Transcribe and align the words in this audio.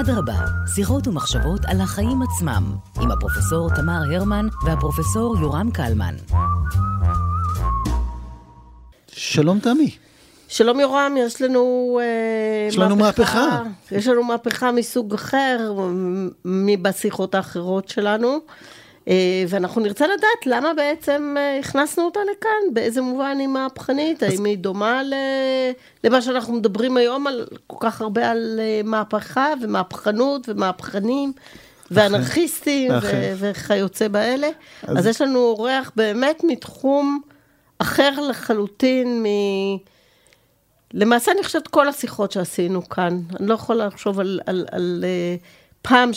אדרבה, 0.00 0.34
שיחות 0.74 1.08
ומחשבות 1.08 1.60
על 1.64 1.80
החיים 1.80 2.22
עצמם, 2.22 2.64
עם 3.00 3.10
הפרופסור 3.10 3.70
תמר 3.76 4.00
הרמן 4.14 4.46
והפרופסור 4.64 5.36
יורם 5.40 5.70
קלמן. 5.70 6.14
שלום 9.06 9.60
תמי. 9.60 9.96
שלום 10.48 10.80
יורם, 10.80 11.14
יש 11.18 11.42
לנו 11.42 12.00
יש 12.68 12.78
לנו 12.78 12.96
מהפכה. 12.96 13.62
יש 13.92 14.06
לנו 14.06 14.22
מהפכה 14.22 14.72
מסוג 14.72 15.14
אחר 15.14 15.72
מבשיחות 16.44 17.34
האחרות 17.34 17.88
שלנו. 17.88 18.38
אה, 19.08 19.44
ואנחנו 19.48 19.80
נרצה 19.80 20.06
לדעת 20.06 20.46
למה 20.46 20.74
בעצם 20.74 21.34
אה, 21.38 21.58
הכנסנו 21.58 22.04
אותה 22.04 22.20
לכאן, 22.32 22.74
באיזה 22.74 23.00
מובן 23.00 23.36
היא 23.38 23.48
מהפכנית, 23.48 24.22
האם 24.22 24.44
היא 24.44 24.58
דומה 24.58 25.02
למה 26.04 26.22
שאנחנו 26.22 26.54
מדברים 26.54 26.96
היום 26.96 27.26
על 27.26 27.46
כל 27.66 27.76
כך 27.80 28.00
הרבה 28.00 28.30
על 28.30 28.60
אה, 28.62 28.80
מהפכה 28.84 29.52
ומהפכנות 29.62 30.48
ומהפכנים. 30.48 31.32
ואנרכיסטים 31.90 32.92
וכיוצא 33.38 34.08
באלה. 34.08 34.48
אז... 34.82 34.98
אז 34.98 35.06
יש 35.06 35.20
לנו 35.20 35.38
אורח 35.38 35.92
באמת 35.96 36.44
מתחום 36.44 37.20
אחר 37.78 38.10
לחלוטין 38.28 39.22
מ... 39.22 39.26
למעשה 40.94 41.32
אני 41.32 41.42
חושבת 41.42 41.68
כל 41.68 41.88
השיחות 41.88 42.32
שעשינו 42.32 42.88
כאן, 42.88 43.20
אני 43.40 43.48
לא 43.48 43.54
יכולה 43.54 43.86
לחשוב 43.86 44.20
על, 44.20 44.40
על, 44.46 44.56
על, 44.56 44.66
על 44.72 45.04
פעם 45.82 46.12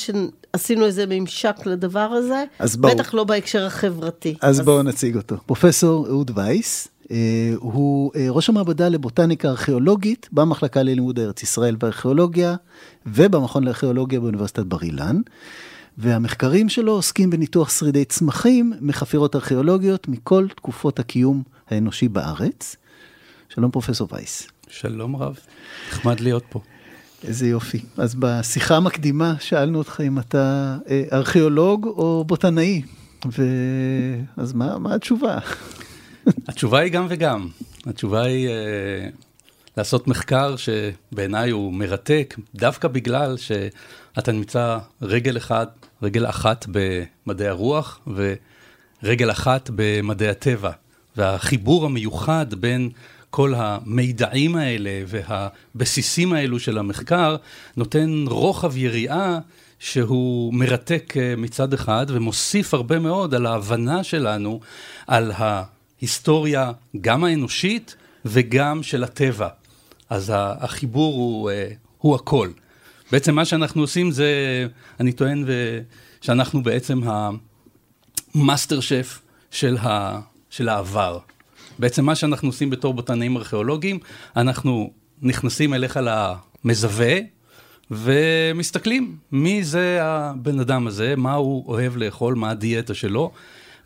שעשינו 0.56 0.86
איזה 0.86 1.06
ממשק 1.10 1.56
לדבר 1.66 2.00
הזה, 2.00 2.44
בטח 2.80 3.14
לא 3.14 3.24
בהקשר 3.24 3.66
החברתי. 3.66 4.36
אז, 4.42 4.60
אז... 4.60 4.66
בואו 4.66 4.84
נציג 4.84 5.16
אותו. 5.16 5.36
פרופסור 5.46 6.08
אהוד 6.08 6.32
וייס, 6.36 6.88
אה, 7.12 7.18
הוא 7.56 8.12
אה, 8.16 8.26
ראש 8.30 8.50
המעבדה 8.50 8.90
לבוטניקה 8.90 9.50
ארכיאולוגית 9.50 10.30
במחלקה 10.32 10.84
ללימוד 10.84 11.20
ארץ 11.20 11.44
ישראל 11.44 11.76
וארכיאולוגיה 11.84 12.56
ובמכון 13.06 13.64
לארכיאולוגיה 13.64 14.20
באוניברסיטת 14.20 14.64
בר 14.64 14.82
אילן. 14.82 15.22
והמחקרים 15.98 16.70
שלו 16.70 16.92
עוסקים 16.92 17.30
בניתוח 17.30 17.70
שרידי 17.70 18.06
צמחים 18.06 18.74
מחפירות 18.82 19.36
ארכיאולוגיות 19.36 20.08
מכל 20.08 20.48
תקופות 20.56 21.00
הקיום 21.00 21.44
האנושי 21.70 22.08
בארץ. 22.08 22.76
שלום 23.50 23.72
פרופסור 23.72 24.08
וייס. 24.12 24.48
שלום 24.68 25.16
רב, 25.16 25.40
נחמד 25.90 26.20
להיות 26.20 26.44
פה. 26.50 26.62
איזה 27.24 27.48
יופי. 27.48 27.80
אז 27.98 28.16
בשיחה 28.16 28.78
המקדימה 28.78 29.36
שאלנו 29.40 29.78
אותך 29.78 30.02
אם 30.08 30.20
אתה 30.20 30.78
אה, 30.90 31.04
ארכיאולוג 31.14 31.86
או 31.86 32.24
בוטנאי, 32.28 32.82
אז 34.38 34.54
מה, 34.54 34.78
מה 34.78 34.96
התשובה? 34.96 35.38
התשובה 36.48 36.80
היא 36.80 36.92
גם 36.92 37.06
וגם. 37.10 37.48
התשובה 37.86 38.24
היא 38.24 38.48
אה, 38.48 39.10
לעשות 39.78 40.08
מחקר 40.08 40.56
שבעיניי 40.56 41.50
הוא 41.50 41.74
מרתק, 41.74 42.36
דווקא 42.56 42.88
בגלל 42.88 43.38
שאתה 43.38 44.32
נמצא 44.32 44.78
רגל 45.02 45.38
אחד, 45.38 45.68
רגל 46.04 46.26
אחת 46.26 46.66
במדעי 46.72 47.48
הרוח 47.48 48.00
ורגל 49.04 49.32
אחת 49.32 49.70
במדעי 49.76 50.30
הטבע. 50.30 50.72
והחיבור 51.18 51.86
המיוחד 51.86 52.54
בין 52.54 52.90
כל 53.32 53.54
המידעים 53.58 54.56
האלה 54.56 55.04
והבסיסים 55.08 56.34
האלו 56.34 56.60
של 56.60 56.78
המחקר, 56.78 57.36
נותן 57.78 58.26
רוחב 58.28 58.78
יריעה 58.78 59.40
שהוא 59.80 60.54
מרתק 60.54 61.14
אה, 61.18 61.36
מצד 61.38 61.74
אחד 61.74 62.06
ומוסיף 62.10 62.74
הרבה 62.74 63.00
מאוד 63.00 63.34
על 63.36 63.46
ההבנה 63.46 64.04
שלנו 64.04 64.60
על 65.08 65.32
ההיסטוריה, 65.36 66.72
גם 67.02 67.24
האנושית 67.24 67.96
וגם 68.26 68.84
של 68.84 69.04
הטבע. 69.04 69.48
אז 70.10 70.32
החיבור 70.36 71.16
הוא, 71.16 71.52
אה, 71.52 71.68
הוא 71.98 72.16
הכל. 72.16 72.50
בעצם 73.12 73.36
מה 73.36 73.46
שאנחנו 73.46 73.82
עושים 73.82 74.12
זה, 74.12 74.28
אני 75.00 75.12
טוען 75.12 75.46
שאנחנו 76.22 76.64
בעצם 76.64 77.02
המאסטר 78.36 78.80
שף 78.80 79.22
של, 79.52 79.78
של 80.50 80.70
העבר. 80.70 81.20
בעצם 81.82 82.06
מה 82.06 82.16
שאנחנו 82.16 82.50
עושים 82.50 82.70
בתור 82.70 82.94
בוטנאים 82.94 83.38
ארכיאולוגיים, 83.38 84.00
אנחנו 84.36 84.92
נכנסים 85.22 85.74
אליך 85.74 86.00
למזווה, 86.04 87.16
ומסתכלים 87.92 89.18
מי 89.32 89.64
זה 89.64 90.00
הבן 90.02 90.60
אדם 90.60 90.88
הזה, 90.88 91.14
מה 91.18 91.34
הוא 91.34 91.64
אוהב 91.68 91.98
לאכול, 91.98 92.36
מה 92.36 92.50
הדיאטה 92.50 92.94
שלו, 92.94 93.32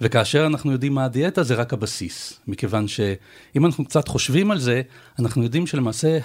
וכאשר 0.01 0.45
אנחנו 0.45 0.71
יודעים 0.71 0.93
מה 0.93 1.05
הדיאטה 1.05 1.43
זה 1.43 1.55
רק 1.55 1.73
הבסיס, 1.73 2.39
מכיוון 2.47 2.87
שאם 2.87 3.65
אנחנו 3.65 3.85
קצת 3.85 4.07
חושבים 4.07 4.51
על 4.51 4.59
זה, 4.59 4.81
אנחנו 5.19 5.43
יודעים 5.43 5.67
שלמעשה 5.67 6.17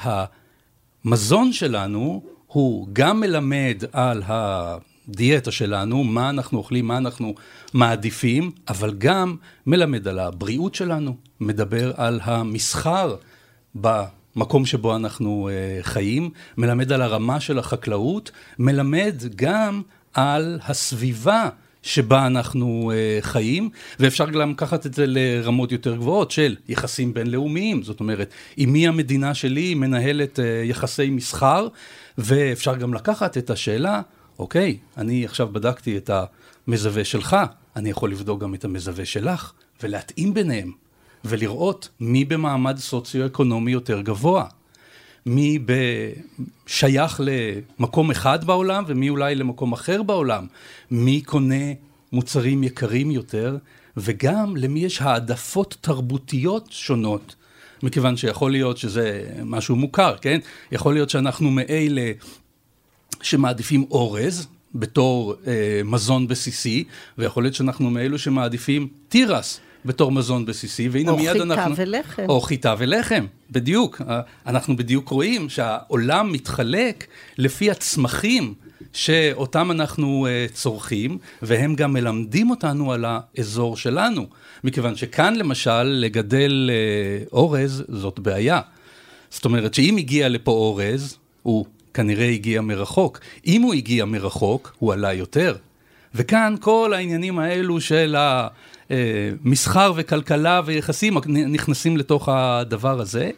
המזון 1.04 1.52
שלנו 1.52 2.22
הוא 2.46 2.88
גם 2.92 3.20
מלמד 3.20 3.82
על 3.92 4.22
ה... 4.22 4.76
הדיאטה 5.10 5.50
שלנו, 5.50 6.04
מה 6.04 6.30
אנחנו 6.30 6.58
אוכלים, 6.58 6.86
מה 6.86 6.96
אנחנו 6.96 7.34
מעדיפים, 7.74 8.50
אבל 8.68 8.94
גם 8.98 9.36
מלמד 9.66 10.08
על 10.08 10.18
הבריאות 10.18 10.74
שלנו, 10.74 11.16
מדבר 11.40 11.92
על 11.96 12.20
המסחר 12.22 13.16
במקום 13.74 14.66
שבו 14.66 14.96
אנחנו 14.96 15.50
uh, 15.50 15.82
חיים, 15.82 16.30
מלמד 16.56 16.92
על 16.92 17.02
הרמה 17.02 17.40
של 17.40 17.58
החקלאות, 17.58 18.30
מלמד 18.58 19.14
גם 19.36 19.82
על 20.14 20.58
הסביבה. 20.68 21.48
שבה 21.82 22.26
אנחנו 22.26 22.92
uh, 22.92 23.24
חיים, 23.24 23.70
ואפשר 24.00 24.30
גם 24.30 24.50
לקחת 24.50 24.86
את 24.86 24.94
זה 24.94 25.04
לרמות 25.06 25.72
יותר 25.72 25.96
גבוהות 25.96 26.30
של 26.30 26.56
יחסים 26.68 27.14
בינלאומיים, 27.14 27.82
זאת 27.82 28.00
אומרת, 28.00 28.30
עם 28.56 28.72
מי 28.72 28.88
המדינה 28.88 29.34
שלי 29.34 29.74
מנהלת 29.74 30.38
uh, 30.38 30.42
יחסי 30.64 31.10
מסחר, 31.10 31.68
ואפשר 32.18 32.76
גם 32.76 32.94
לקחת 32.94 33.38
את 33.38 33.50
השאלה, 33.50 34.00
אוקיי, 34.40 34.78
אני 34.96 35.24
עכשיו 35.24 35.48
בדקתי 35.52 35.96
את 35.96 36.10
המזווה 36.66 37.04
שלך, 37.04 37.36
אני 37.76 37.90
יכול 37.90 38.10
לבדוק 38.10 38.40
גם 38.40 38.54
את 38.54 38.64
המזווה 38.64 39.04
שלך, 39.04 39.52
ולהתאים 39.82 40.34
ביניהם, 40.34 40.72
ולראות 41.24 41.88
מי 42.00 42.24
במעמד 42.24 42.78
סוציו-אקונומי 42.78 43.72
יותר 43.72 44.00
גבוה. 44.00 44.44
מי. 45.26 45.58
שייך 46.66 47.20
למקום 47.24 48.10
אחד 48.10 48.44
בעולם 48.44 48.84
ומי 48.86 49.08
אולי 49.08 49.34
למקום 49.34 49.72
אחר 49.72 50.02
בעולם, 50.02 50.46
מי 50.90 51.20
קונה 51.20 51.72
מוצרים 52.12 52.64
יקרים 52.64 53.10
יותר, 53.10 53.56
וגם 53.96 54.56
למי 54.56 54.80
יש 54.80 55.02
העדפות 55.02 55.76
תרבותיות 55.80 56.68
שונות, 56.70 57.34
מכיוון 57.82 58.16
שיכול 58.16 58.50
להיות 58.50 58.76
שזה 58.76 59.26
משהו 59.44 59.76
מוכר, 59.76 60.16
כן? 60.20 60.38
יכול 60.72 60.94
להיות 60.94 61.10
שאנחנו 61.10 61.50
מאלה 61.50 62.12
שמעדיפים 63.22 63.84
אורז 63.90 64.46
בתור 64.74 65.34
אה, 65.46 65.80
מזון 65.84 66.28
בסיסי, 66.28 66.84
ויכול 67.18 67.42
להיות 67.42 67.54
שאנחנו 67.54 67.90
מאלו 67.90 68.18
שמעדיפים 68.18 68.88
תירס. 69.08 69.60
בתור 69.84 70.12
מזון 70.12 70.46
בסיסי, 70.46 70.88
והנה 70.88 71.12
מיד 71.12 71.36
אנחנו... 71.36 71.70
או 71.70 71.76
חיטה 71.76 71.84
ולחם. 71.86 72.22
או 72.28 72.40
חיטה 72.40 72.74
ולחם, 72.78 73.26
בדיוק. 73.50 74.02
אה, 74.08 74.20
אנחנו 74.46 74.76
בדיוק 74.76 75.08
רואים 75.08 75.48
שהעולם 75.48 76.32
מתחלק 76.32 77.06
לפי 77.38 77.70
הצמחים 77.70 78.54
שאותם 78.92 79.70
אנחנו 79.70 80.26
uh, 80.26 80.52
צורכים, 80.52 81.18
והם 81.42 81.74
גם 81.74 81.92
מלמדים 81.92 82.50
אותנו 82.50 82.92
על 82.92 83.04
האזור 83.08 83.76
שלנו. 83.76 84.26
מכיוון 84.64 84.96
שכאן 84.96 85.36
למשל, 85.36 85.82
לגדל 85.82 86.70
uh, 86.70 87.32
אורז 87.32 87.84
זאת 87.88 88.18
בעיה. 88.18 88.60
זאת 89.30 89.44
אומרת 89.44 89.74
שאם 89.74 89.96
הגיע 89.96 90.28
לפה 90.28 90.50
אורז, 90.50 91.16
הוא 91.42 91.66
כנראה 91.94 92.28
הגיע 92.28 92.60
מרחוק. 92.60 93.20
אם 93.46 93.62
הוא 93.62 93.74
הגיע 93.74 94.04
מרחוק, 94.04 94.72
הוא 94.78 94.92
עלה 94.92 95.12
יותר. 95.12 95.56
וכאן 96.14 96.54
כל 96.60 96.92
העניינים 96.94 97.38
האלו 97.38 97.80
של 97.80 98.16
המסחר 98.90 99.92
וכלכלה 99.96 100.60
ויחסים 100.64 101.18
נכנסים 101.26 101.96
לתוך 101.96 102.28
הדבר 102.32 103.00
הזה. 103.00 103.30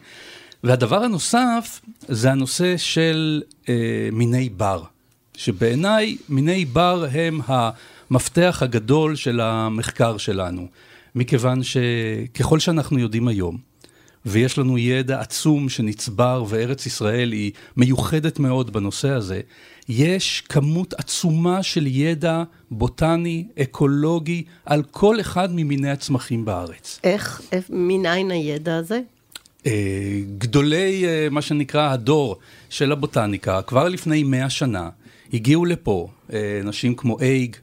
והדבר 0.65 1.03
הנוסף 1.05 1.81
זה 2.09 2.31
הנושא 2.31 2.77
של 2.77 3.43
אה, 3.69 3.75
מיני 4.13 4.49
בר, 4.49 4.83
שבעיניי 5.37 6.17
מיני 6.29 6.65
בר 6.65 7.07
הם 7.13 7.41
המפתח 7.47 8.59
הגדול 8.63 9.17
של 9.17 9.41
המחקר 9.41 10.17
שלנו, 10.17 10.67
מכיוון 11.15 11.61
שככל 11.63 12.59
שאנחנו 12.59 12.99
יודעים 12.99 13.29
היום, 13.29 13.72
ויש 14.27 14.59
לנו 14.59 14.79
ידע 14.79 15.21
עצום 15.21 15.69
שנצבר, 15.69 16.45
וארץ 16.49 16.87
ישראל 16.87 17.33
היא 17.33 17.53
מיוחדת 17.77 18.39
מאוד 18.39 18.73
בנושא 18.73 19.09
הזה. 19.09 19.41
יש 19.89 20.43
כמות 20.49 20.95
עצומה 20.95 21.63
של 21.63 21.87
ידע 21.87 22.43
בוטני, 22.71 23.47
אקולוגי, 23.63 24.45
על 24.67 24.83
כל 24.91 25.21
אחד 25.21 25.49
ממיני 25.53 25.91
הצמחים 25.91 26.45
בארץ. 26.45 27.01
איך, 27.05 27.43
מניין 27.71 28.31
הידע 28.31 28.77
הזה? 28.77 29.01
אה, 29.67 30.21
גדולי, 30.39 31.05
אה, 31.07 31.29
מה 31.31 31.43
שנקרא, 31.43 31.93
הדור 31.93 32.37
של 32.71 32.93
הבוטניקה, 32.93 33.63
כבר 33.63 33.89
לפני 33.89 34.23
מאה 34.23 34.51
שנה, 34.51 34.89
הגיעו 35.33 35.65
לפה 35.65 36.09
אה, 36.33 36.61
נשים 36.65 36.95
כמו 36.95 37.21
אייג, 37.21 37.57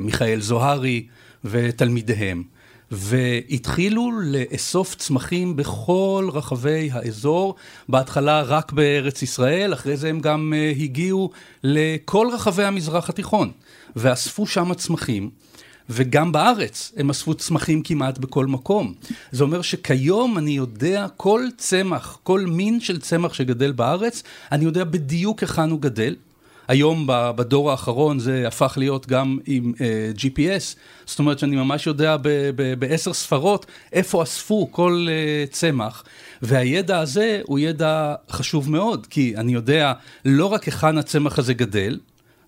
מיכאל 0.00 0.40
זוהרי 0.40 1.06
ותלמידיהם. 1.44 2.42
והתחילו 2.90 4.10
לאסוף 4.24 4.94
צמחים 4.94 5.56
בכל 5.56 6.28
רחבי 6.32 6.88
האזור, 6.92 7.54
בהתחלה 7.88 8.42
רק 8.42 8.72
בארץ 8.72 9.22
ישראל, 9.22 9.72
אחרי 9.72 9.96
זה 9.96 10.08
הם 10.08 10.20
גם 10.20 10.52
אה, 10.56 10.72
הגיעו 10.80 11.30
לכל 11.62 12.28
רחבי 12.32 12.64
המזרח 12.64 13.08
התיכון, 13.08 13.50
ואספו 13.96 14.46
שם 14.46 14.74
צמחים. 14.74 15.30
וגם 15.90 16.32
בארץ 16.32 16.92
הם 16.96 17.10
אספו 17.10 17.34
צמחים 17.34 17.82
כמעט 17.82 18.18
בכל 18.18 18.46
מקום. 18.46 18.94
זה 19.32 19.44
אומר 19.44 19.62
שכיום 19.62 20.38
אני 20.38 20.50
יודע 20.50 21.06
כל 21.16 21.42
צמח, 21.56 22.18
כל 22.22 22.40
מין 22.40 22.80
של 22.80 23.00
צמח 23.00 23.34
שגדל 23.34 23.72
בארץ, 23.72 24.22
אני 24.52 24.64
יודע 24.64 24.84
בדיוק 24.84 25.40
היכן 25.40 25.70
הוא 25.70 25.80
גדל. 25.80 26.14
היום 26.68 27.04
בדור 27.08 27.70
האחרון 27.70 28.18
זה 28.18 28.48
הפך 28.48 28.74
להיות 28.76 29.06
גם 29.06 29.38
עם 29.46 29.72
uh, 29.76 29.80
אה, 29.80 30.10
GPS, 30.16 30.76
זאת 31.06 31.18
אומרת 31.18 31.38
שאני 31.38 31.56
ממש 31.56 31.86
יודע 31.86 32.16
בעשר 32.78 33.12
ספרות 33.12 33.66
איפה 33.92 34.22
אספו 34.22 34.68
כל 34.70 35.06
uh, 35.08 35.52
צמח, 35.52 36.04
והידע 36.42 36.98
הזה 36.98 37.40
הוא 37.44 37.58
ידע 37.58 38.14
חשוב 38.30 38.70
מאוד, 38.70 39.06
כי 39.06 39.36
אני 39.36 39.52
יודע 39.52 39.92
לא 40.24 40.46
רק 40.46 40.64
היכן 40.64 40.98
הצמח 40.98 41.38
הזה 41.38 41.54
גדל, 41.54 41.98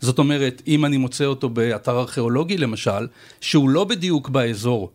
זאת 0.00 0.18
אומרת, 0.18 0.62
אם 0.66 0.84
אני 0.84 0.96
מוצא 0.96 1.24
אותו 1.24 1.48
באתר 1.48 1.98
ארכיאולוגי 1.98 2.56
למשל, 2.56 3.06
שהוא 3.40 3.70
לא 3.70 3.84
בדיוק 3.84 4.28
באזור 4.28 4.90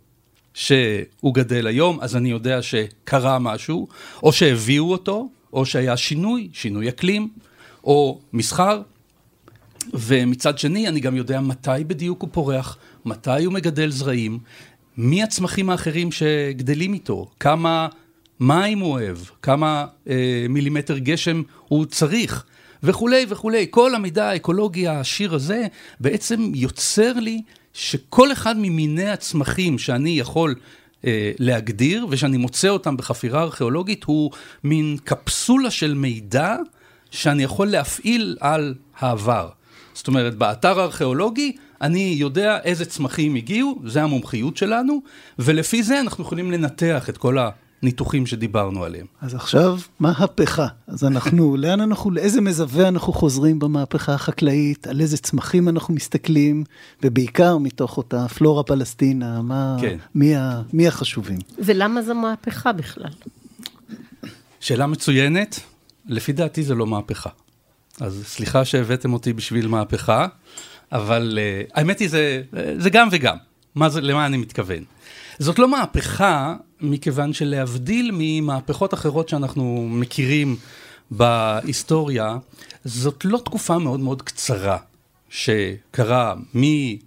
שהוא 0.53 1.33
גדל 1.33 1.67
היום, 1.67 1.99
אז 2.01 2.15
אני 2.15 2.29
יודע 2.29 2.61
שקרה 2.61 3.39
משהו, 3.39 3.87
או 4.23 4.33
שהביאו 4.33 4.91
אותו, 4.91 5.29
או 5.53 5.65
שהיה 5.65 5.97
שינוי, 5.97 6.49
שינוי 6.53 6.89
אקלים, 6.89 7.29
או 7.83 8.19
מסחר. 8.33 8.81
ומצד 9.93 10.59
שני, 10.59 10.87
אני 10.87 10.99
גם 10.99 11.15
יודע 11.15 11.41
מתי 11.41 11.83
בדיוק 11.87 12.21
הוא 12.21 12.29
פורח, 12.31 12.77
מתי 13.05 13.43
הוא 13.45 13.53
מגדל 13.53 13.89
זרעים, 13.89 14.39
מי 14.97 15.23
הצמחים 15.23 15.69
האחרים 15.69 16.11
שגדלים 16.11 16.93
איתו, 16.93 17.31
כמה 17.39 17.87
מים 18.39 18.79
הוא 18.79 18.91
אוהב, 18.91 19.17
כמה 19.41 19.85
אה, 20.09 20.45
מילימטר 20.49 20.97
גשם 20.97 21.41
הוא 21.67 21.85
צריך. 21.85 22.45
וכולי 22.83 23.25
וכולי. 23.29 23.67
כל 23.69 23.95
המידע 23.95 24.29
האקולוגי 24.29 24.87
העשיר 24.87 25.35
הזה 25.35 25.67
בעצם 25.99 26.51
יוצר 26.55 27.13
לי 27.13 27.41
שכל 27.73 28.31
אחד 28.31 28.55
ממיני 28.57 29.09
הצמחים 29.09 29.79
שאני 29.79 30.19
יכול 30.19 30.55
אה, 31.05 31.31
להגדיר, 31.39 32.05
ושאני 32.09 32.37
מוצא 32.37 32.67
אותם 32.67 32.97
בחפירה 32.97 33.41
ארכיאולוגית, 33.41 34.03
הוא 34.03 34.31
מין 34.63 34.97
קפסולה 35.03 35.71
של 35.71 35.93
מידע 35.93 36.55
שאני 37.11 37.43
יכול 37.43 37.67
להפעיל 37.67 38.37
על 38.39 38.75
העבר. 38.99 39.49
זאת 39.93 40.07
אומרת, 40.07 40.35
באתר 40.35 40.79
הארכיאולוגי 40.79 41.55
אני 41.81 42.15
יודע 42.17 42.59
איזה 42.63 42.85
צמחים 42.85 43.35
הגיעו, 43.35 43.81
זה 43.85 44.03
המומחיות 44.03 44.57
שלנו, 44.57 45.01
ולפי 45.39 45.83
זה 45.83 45.99
אנחנו 45.99 46.23
יכולים 46.23 46.51
לנתח 46.51 47.09
את 47.09 47.17
כל 47.17 47.37
הניתוחים 47.81 48.25
שדיברנו 48.25 48.83
עליהם. 48.83 49.05
אז 49.21 49.35
עכשיו, 49.35 49.79
מהפכה. 49.99 50.67
אז 50.87 51.03
אנחנו, 51.03 51.55
לאן 51.61 51.81
אנחנו, 51.81 52.11
לאיזה 52.11 52.41
מזווה 52.41 52.87
אנחנו 52.87 53.13
חוזרים 53.13 53.59
במהפכה 53.59 54.13
החקלאית, 54.13 54.87
על 54.87 55.01
איזה 55.01 55.17
צמחים 55.17 55.69
אנחנו 55.69 55.93
מסתכלים, 55.93 56.63
ובעיקר 57.03 57.57
מתוך 57.57 57.97
אותה 57.97 58.27
פלורה 58.27 58.63
פלסטינה, 58.63 59.41
מה, 59.41 59.77
כן. 59.81 59.97
מי, 60.15 60.35
ה, 60.35 60.61
מי 60.73 60.87
החשובים. 60.87 61.39
ולמה 61.59 62.01
זו 62.01 62.15
מהפכה 62.15 62.71
בכלל? 62.71 63.11
שאלה 64.59 64.87
מצוינת. 64.87 65.59
לפי 66.05 66.33
דעתי 66.33 66.63
זה 66.63 66.75
לא 66.75 66.87
מהפכה. 66.87 67.29
אז 68.01 68.23
סליחה 68.25 68.65
שהבאתם 68.65 69.13
אותי 69.13 69.33
בשביל 69.33 69.67
מהפכה, 69.67 70.27
אבל 70.91 71.39
uh, 71.39 71.71
האמת 71.73 71.99
היא 71.99 72.09
זה, 72.09 72.41
זה 72.77 72.89
גם 72.89 73.07
וגם. 73.11 73.37
מה 73.75 73.89
זה, 73.89 74.01
למה 74.01 74.25
אני 74.25 74.37
מתכוון? 74.37 74.83
זאת 75.39 75.59
לא 75.59 75.67
מהפכה, 75.67 76.55
מכיוון 76.81 77.33
שלהבדיל 77.33 78.11
ממהפכות 78.13 78.93
אחרות 78.93 79.29
שאנחנו 79.29 79.87
מכירים 79.89 80.55
בהיסטוריה, 81.11 82.37
זאת 82.85 83.25
לא 83.25 83.41
תקופה 83.45 83.77
מאוד 83.77 83.99
מאוד 83.99 84.21
קצרה 84.21 84.77
שקרה 85.29 86.35
מחיים 86.53 87.01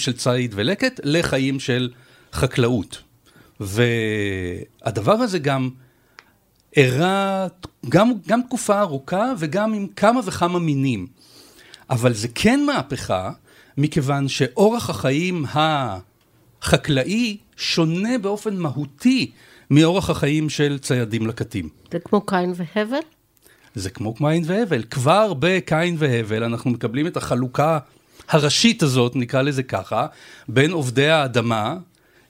של 0.00 0.12
ציד 0.12 0.52
ולקט 0.54 1.00
לחיים 1.04 1.60
של 1.60 1.90
חקלאות. 2.32 3.02
והדבר 3.60 5.12
הזה 5.12 5.38
גם 5.38 5.70
אירע 6.76 7.46
גם, 7.88 8.12
גם 8.28 8.40
תקופה 8.42 8.80
ארוכה 8.80 9.32
וגם 9.38 9.72
עם 9.72 9.86
כמה 9.96 10.20
וכמה 10.24 10.58
מינים. 10.58 11.06
אבל 11.90 12.12
זה 12.12 12.28
כן 12.34 12.60
מהפכה, 12.66 13.30
מכיוון 13.76 14.28
שאורח 14.28 14.90
החיים 14.90 15.44
החקלאי 16.62 17.36
שונה 17.56 18.18
באופן 18.18 18.56
מהותי 18.56 19.30
מאורח 19.70 20.10
החיים 20.10 20.50
של 20.50 20.78
ציידים 20.78 21.26
לקטים. 21.26 21.68
זה 21.92 21.98
כמו 21.98 22.26
קין 22.26 22.52
והבל? 22.56 22.98
זה 23.74 23.90
כמו 23.90 24.14
קין 24.14 24.42
והבל. 24.46 24.82
כבר 24.82 25.32
בקין 25.38 25.96
והבל 25.98 26.44
אנחנו 26.44 26.70
מקבלים 26.70 27.06
את 27.06 27.16
החלוקה 27.16 27.78
הראשית 28.28 28.82
הזאת, 28.82 29.16
נקרא 29.16 29.42
לזה 29.42 29.62
ככה, 29.62 30.06
בין 30.48 30.70
עובדי 30.70 31.08
האדמה, 31.08 31.76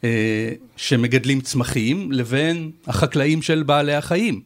אה, 0.05 0.53
שמגדלים 0.77 1.41
צמחים, 1.41 2.13
לבין 2.13 2.71
החקלאים 2.87 3.43
של 3.43 3.63
בעלי 3.63 3.95
החיים. 3.95 4.41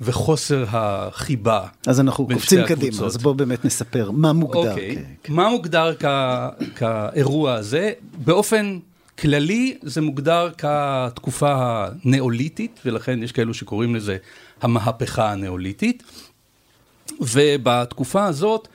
וחוסר 0.00 0.64
החיבה. 0.68 1.66
אז 1.86 2.00
אנחנו 2.00 2.26
קופצים 2.26 2.64
קדימה, 2.66 3.06
אז 3.06 3.16
בואו 3.16 3.34
באמת 3.34 3.64
נספר 3.64 4.10
מה 4.10 4.32
מוגדר. 4.32 4.70
אוקיי, 4.70 5.04
כ- 5.24 5.30
מה 5.30 5.48
מוגדר 5.50 5.94
כ- 5.98 6.76
כאירוע 6.76 7.54
הזה? 7.54 7.92
באופן 8.24 8.78
כללי 9.18 9.76
זה 9.82 10.00
מוגדר 10.00 10.50
כתקופה 10.58 11.54
הנאוליתית, 12.04 12.80
ולכן 12.84 13.22
יש 13.22 13.32
כאלו 13.32 13.54
שקוראים 13.54 13.94
לזה 13.94 14.16
המהפכה 14.62 15.32
הנאוליתית. 15.32 16.02
ובתקופה 17.20 18.24
הזאת, 18.24 18.68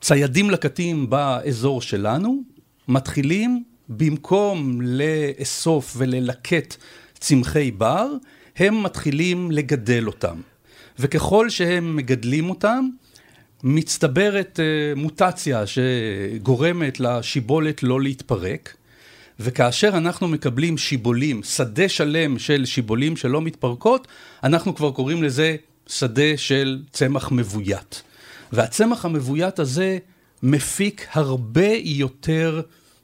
ציידים 0.00 0.50
לקטים 0.50 1.10
באזור 1.10 1.82
שלנו 1.82 2.42
מתחילים 2.88 3.64
במקום 3.88 4.80
לאסוף 4.80 5.94
וללקט 5.96 6.74
צמחי 7.18 7.70
בר, 7.70 8.08
הם 8.56 8.82
מתחילים 8.82 9.50
לגדל 9.50 10.06
אותם. 10.06 10.40
וככל 10.98 11.50
שהם 11.50 11.96
מגדלים 11.96 12.50
אותם, 12.50 12.88
מצטברת 13.62 14.60
uh, 14.60 14.98
מוטציה 14.98 15.64
שגורמת 15.66 17.00
לשיבולת 17.00 17.82
לא 17.82 18.00
להתפרק, 18.00 18.74
וכאשר 19.40 19.88
אנחנו 19.88 20.28
מקבלים 20.28 20.78
שיבולים, 20.78 21.42
שדה 21.42 21.88
שלם 21.88 22.38
של 22.38 22.64
שיבולים 22.64 23.16
שלא 23.16 23.42
מתפרקות, 23.42 24.08
אנחנו 24.44 24.74
כבר 24.74 24.90
קוראים 24.90 25.22
לזה 25.22 25.56
שדה 25.86 26.36
של 26.36 26.82
צמח 26.92 27.32
מבוית. 27.32 28.02
והצמח 28.52 29.04
המבוית 29.04 29.58
הזה 29.58 29.98
מפיק 30.42 31.06
הרבה 31.12 31.68
יותר 31.84 32.62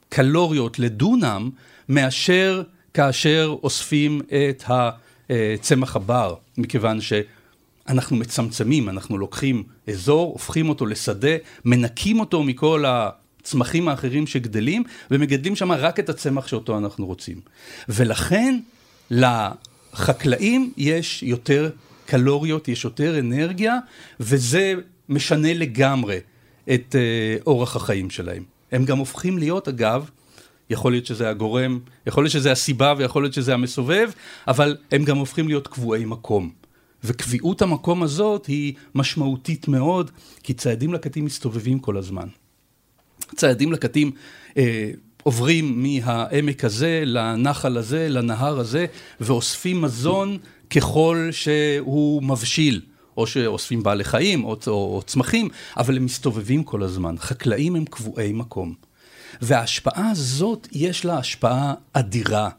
קלוריות 0.09 0.79
לדונם 0.79 1.51
מאשר 1.89 2.63
כאשר 2.95 3.57
אוספים 3.63 4.21
את 4.51 4.65
הצמח 5.31 5.97
הבר, 5.97 6.35
מכיוון 6.59 6.99
שאנחנו 7.01 8.17
מצמצמים, 8.17 8.89
אנחנו 8.89 9.19
לוקחים 9.19 9.63
אזור, 9.89 10.33
הופכים 10.33 10.69
אותו 10.69 10.87
לשדה, 10.87 11.37
מנקים 11.65 12.21
אותו 12.21 12.43
מכל 12.43 12.85
הצמחים 12.87 13.89
האחרים 13.89 14.27
שגדלים, 14.27 14.83
ומגדלים 15.11 15.57
שם 15.57 15.73
רק 15.73 16.01
את 16.01 16.09
הצמח 16.09 16.47
שאותו 16.47 16.79
אנחנו 16.79 17.07
רוצים. 17.07 17.41
ולכן 17.89 18.61
לחקלאים 19.11 20.73
יש 20.77 21.23
יותר 21.23 21.71
קלוריות, 22.07 22.69
יש 22.69 22.85
יותר 22.85 23.19
אנרגיה, 23.19 23.79
וזה 24.21 24.75
משנה 25.09 25.55
לגמרי 25.55 26.19
את 26.75 26.95
uh, 26.95 27.43
אורח 27.47 27.77
החיים 27.77 28.11
שלהם. 28.11 28.43
הם 28.73 28.85
גם 28.85 28.99
הופכים 28.99 29.39
להיות, 29.39 29.69
אגב, 29.69 30.11
יכול 30.71 30.93
להיות 30.93 31.07
שזה 31.07 31.31
הגורם, 31.31 31.79
יכול 32.07 32.25
להיות 32.25 32.33
שזה 32.33 32.53
הסיבה 32.53 32.95
ויכול 32.97 33.23
להיות 33.23 33.35
שזה 33.35 33.55
המסובב, 33.55 34.11
אבל 34.49 34.77
הם 34.93 35.05
גם 35.05 35.17
הופכים 35.17 35.49
להיות 35.49 35.69
קבועי 35.69 36.05
מקום. 36.05 36.51
וקביעות 37.05 37.63
המקום 37.63 38.03
הזאת 38.03 38.47
היא 38.47 38.75
משמעותית 38.95 39.69
מאוד, 39.69 40.11
כי 40.43 40.55
ציידים 40.55 40.93
לקטים 40.93 41.25
מסתובבים 41.25 41.79
כל 41.79 41.97
הזמן. 41.97 42.29
ציידים 43.37 43.73
לקטים 43.73 44.11
אה, 44.57 44.91
עוברים 45.23 45.83
מהעמק 45.83 46.65
הזה 46.65 47.03
לנחל 47.07 47.77
הזה, 47.77 48.09
לנהר 48.09 48.59
הזה, 48.59 48.87
ואוספים 49.21 49.81
מזון 49.81 50.39
ככל 50.71 51.29
שהוא 51.31 52.23
מבשיל. 52.23 52.81
או 53.17 53.27
שאוספים 53.27 53.83
בעלי 53.83 54.05
חיים 54.05 54.45
או, 54.45 54.57
או, 54.67 54.73
או 54.73 55.03
צמחים, 55.07 55.49
אבל 55.77 55.97
הם 55.97 56.05
מסתובבים 56.05 56.65
כל 56.65 56.83
הזמן. 56.83 57.15
חקלאים 57.19 57.77
הם 57.77 57.85
קבועי 57.85 58.33
מקום. 58.33 58.90
וההשפעה 59.43 60.11
הזאת, 60.11 60.69
יש 60.73 61.05
לה 61.05 61.19
השפעה 61.19 61.75
אדירה, 61.93 62.51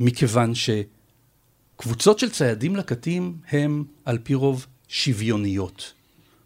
מכיוון 0.00 0.52
שקבוצות 0.54 2.18
של 2.18 2.30
ציידים 2.30 2.76
לקטים 2.76 3.36
הם 3.50 3.84
על 4.04 4.18
פי 4.22 4.34
רוב 4.34 4.66
שוויוניות 4.88 5.92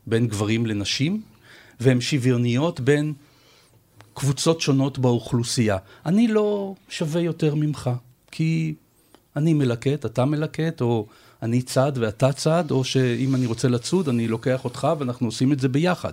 בין 0.07 0.27
גברים 0.27 0.67
לנשים, 0.67 1.23
והן 1.81 2.01
שוויוניות 2.01 2.81
בין 2.81 3.13
קבוצות 4.15 4.61
שונות 4.61 4.99
באוכלוסייה. 4.99 5.77
אני 6.07 6.29
לא 6.29 6.75
שווה 6.89 7.21
יותר 7.21 7.55
ממך, 7.55 7.91
כי 8.31 8.75
אני 9.37 9.55
מלקט, 9.55 10.07
אתה 10.07 10.25
מלקט, 10.25 10.81
או 10.81 11.07
אני 11.43 11.63
צד 11.63 11.93
ואתה 11.95 12.33
צד, 12.33 12.71
או 12.71 12.85
שאם 12.85 13.35
אני 13.35 13.47
רוצה 13.47 13.69
לצוד, 13.69 14.09
אני 14.09 14.29
לוקח 14.29 14.65
אותך 14.65 14.89
ואנחנו 14.99 15.27
עושים 15.27 15.53
את 15.53 15.61
זה 15.61 15.69
ביחד. 15.69 16.13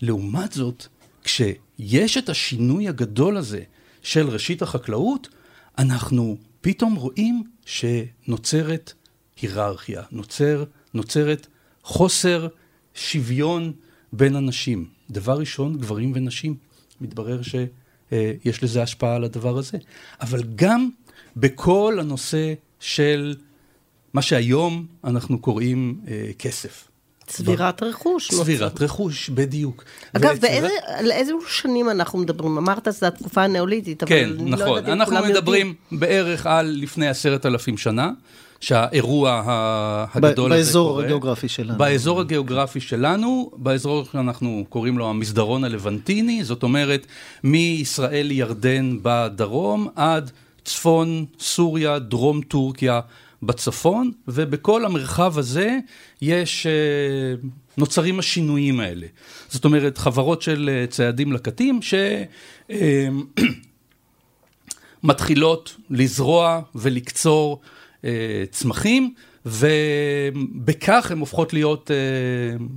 לעומת 0.00 0.52
זאת, 0.52 0.86
כשיש 1.24 2.18
את 2.18 2.28
השינוי 2.28 2.88
הגדול 2.88 3.36
הזה 3.36 3.62
של 4.02 4.28
ראשית 4.28 4.62
החקלאות, 4.62 5.28
אנחנו 5.78 6.36
פתאום 6.60 6.94
רואים 6.94 7.44
שנוצרת 7.66 8.92
היררכיה, 9.42 10.02
נוצר, 10.10 10.64
נוצרת 10.94 11.46
חוסר 11.82 12.48
שוויון 12.94 13.72
בין 14.12 14.36
אנשים. 14.36 14.88
דבר 15.10 15.38
ראשון, 15.38 15.78
גברים 15.78 16.12
ונשים. 16.14 16.56
מתברר 17.00 17.40
שיש 17.42 18.62
לזה 18.62 18.82
השפעה 18.82 19.16
על 19.16 19.24
הדבר 19.24 19.58
הזה. 19.58 19.78
אבל 20.20 20.42
גם 20.56 20.88
בכל 21.36 21.98
הנושא 22.00 22.54
של 22.80 23.36
מה 24.12 24.22
שהיום 24.22 24.86
אנחנו 25.04 25.38
קוראים 25.38 26.00
אה, 26.08 26.30
כסף. 26.38 26.88
צבירת 27.26 27.82
רכוש. 27.82 28.28
צבירת 28.28 28.80
לא 28.80 28.84
רכוש, 28.84 29.30
בדיוק. 29.30 29.84
אגב, 30.12 30.30
וצבירת... 30.34 30.40
באיזה, 30.40 30.68
על 30.86 31.12
איזה 31.12 31.32
שנים 31.48 31.90
אנחנו 31.90 32.18
מדברים? 32.18 32.58
אמרת 32.58 32.88
שזו 32.92 33.06
התקופה 33.06 33.42
הנאוליתית, 33.42 34.02
אבל 34.02 34.08
כן, 34.08 34.30
אני 34.40 34.50
נכון. 34.50 34.66
לא 34.66 34.76
יודעת 34.76 34.94
אם 34.94 35.00
אנחנו 35.00 35.16
מדברים 35.16 35.66
יודעים. 35.66 36.00
בערך 36.00 36.46
על 36.46 36.76
לפני 36.80 37.08
עשרת 37.08 37.46
אלפים 37.46 37.78
שנה. 37.78 38.10
שהאירוע 38.62 39.42
הגדול 40.14 40.52
הזה 40.52 40.72
קורה. 40.72 40.94
באזור 40.94 41.00
הגיאוגרפי 41.00 41.48
שלנו. 41.48 41.78
באזור 41.78 42.20
הגיאוגרפי 42.20 42.80
שלנו, 42.80 43.50
באזור 43.56 44.04
שאנחנו 44.12 44.64
קוראים 44.68 44.98
לו 44.98 45.10
המסדרון 45.10 45.64
הלבנטיני, 45.64 46.44
זאת 46.44 46.62
אומרת, 46.62 47.06
מישראל 47.44 48.26
לירדן 48.26 48.98
בדרום 49.02 49.88
עד 49.96 50.30
צפון 50.64 51.24
סוריה, 51.40 51.98
דרום 51.98 52.40
טורקיה 52.40 53.00
בצפון, 53.42 54.10
ובכל 54.28 54.84
המרחב 54.84 55.38
הזה 55.38 55.78
יש, 56.22 56.66
אה, 56.66 56.72
נוצרים 57.76 58.18
השינויים 58.18 58.80
האלה. 58.80 59.06
זאת 59.48 59.64
אומרת, 59.64 59.98
חברות 59.98 60.42
של 60.42 60.70
אה, 60.72 60.86
ציידים 60.86 61.32
לקטים 61.32 61.80
שמתחילות 65.02 65.76
אה, 65.78 65.84
לזרוע 65.98 66.60
ולקצור 66.74 67.60
צמחים, 68.50 69.14
ובכך 69.46 71.10
הן 71.10 71.18
הופכות 71.18 71.52
להיות 71.52 71.90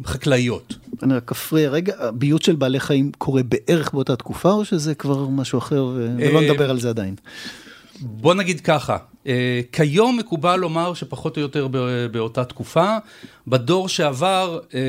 חקלאיות. 0.05 0.73
אני 1.03 1.13
רק 1.13 1.31
אפריע 1.31 1.69
רגע, 1.69 1.93
הביוט 1.99 2.41
של 2.41 2.55
בעלי 2.55 2.79
חיים 2.79 3.11
קורה 3.17 3.41
בערך 3.43 3.93
באותה 3.93 4.15
תקופה, 4.15 4.51
או 4.51 4.65
שזה 4.65 4.95
כבר 4.95 5.27
משהו 5.27 5.59
אחר, 5.59 5.85
ולא 5.85 6.41
נדבר 6.41 6.69
על 6.69 6.79
זה 6.79 6.89
עדיין? 6.89 7.15
בוא 8.01 8.33
נגיד 8.33 8.61
ככה, 8.61 8.97
אה, 9.27 9.61
כיום 9.71 10.17
מקובל 10.17 10.55
לומר 10.55 10.93
שפחות 10.93 11.37
או 11.37 11.41
יותר 11.41 11.67
באותה 12.11 12.45
תקופה, 12.45 12.97
בדור 13.47 13.89
שעבר 13.89 14.59
אה, 14.73 14.79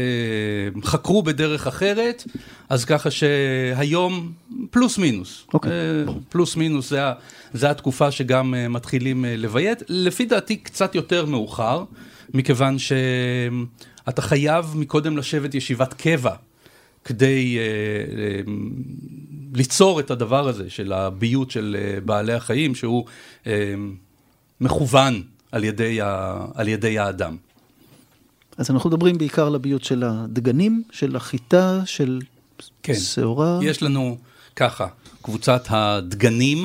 חקרו 0.84 1.22
בדרך 1.22 1.66
אחרת, 1.66 2.24
אז 2.68 2.84
ככה 2.84 3.10
שהיום 3.10 4.32
פלוס 4.70 4.98
מינוס, 4.98 5.44
okay. 5.48 5.54
אוקיי. 5.54 5.72
אה, 5.72 6.12
פלוס 6.28 6.56
מינוס 6.56 6.90
זה, 6.90 7.00
זה 7.52 7.70
התקופה 7.70 8.10
שגם 8.10 8.54
מתחילים 8.70 9.24
לביית, 9.28 9.82
לפי 9.88 10.24
דעתי 10.24 10.56
קצת 10.56 10.94
יותר 10.94 11.26
מאוחר, 11.26 11.84
מכיוון 12.34 12.76
שאתה 12.78 14.22
חייב 14.22 14.74
מקודם 14.76 15.16
לשבת 15.16 15.54
ישיבת 15.54 15.94
קבע. 15.94 16.34
כדי 17.06 17.58
uh, 17.58 18.50
ליצור 19.54 20.00
את 20.00 20.10
הדבר 20.10 20.48
הזה 20.48 20.70
של 20.70 20.92
הביות 20.92 21.50
של 21.50 21.76
uh, 21.78 22.00
בעלי 22.04 22.32
החיים, 22.32 22.74
שהוא 22.74 23.04
מכוון 24.60 25.22
על 25.52 25.64
ידי, 25.64 26.00
ה, 26.00 26.38
על 26.54 26.68
ידי 26.68 26.98
האדם. 26.98 27.36
אז 28.58 28.70
אנחנו 28.70 28.90
מדברים 28.90 29.18
בעיקר 29.18 29.46
על 29.46 29.54
הביות 29.54 29.84
של 29.84 30.02
הדגנים, 30.06 30.82
של 30.90 31.16
החיטה, 31.16 31.82
של 31.84 32.20
כן. 32.82 32.94
שעורה. 32.94 33.58
יש 33.62 33.82
לנו 33.82 34.18
ככה, 34.56 34.86
קבוצת 35.22 35.66
הדגנים, 35.68 36.64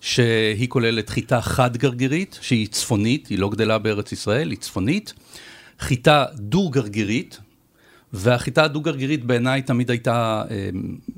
שהיא 0.00 0.68
כוללת 0.68 1.10
חיטה 1.10 1.40
חד-גרגירית, 1.40 2.38
שהיא 2.42 2.68
צפונית, 2.68 3.26
היא 3.26 3.38
לא 3.38 3.48
גדלה 3.48 3.78
בארץ 3.78 4.12
ישראל, 4.12 4.50
היא 4.50 4.58
צפונית. 4.58 5.12
חיטה 5.80 6.24
דו-גרגירית, 6.34 7.38
והחיטה 8.12 8.64
הדו-גרגירית 8.64 9.24
בעיניי 9.24 9.62
תמיד 9.62 9.90
הייתה 9.90 10.42
אה, 10.50 10.70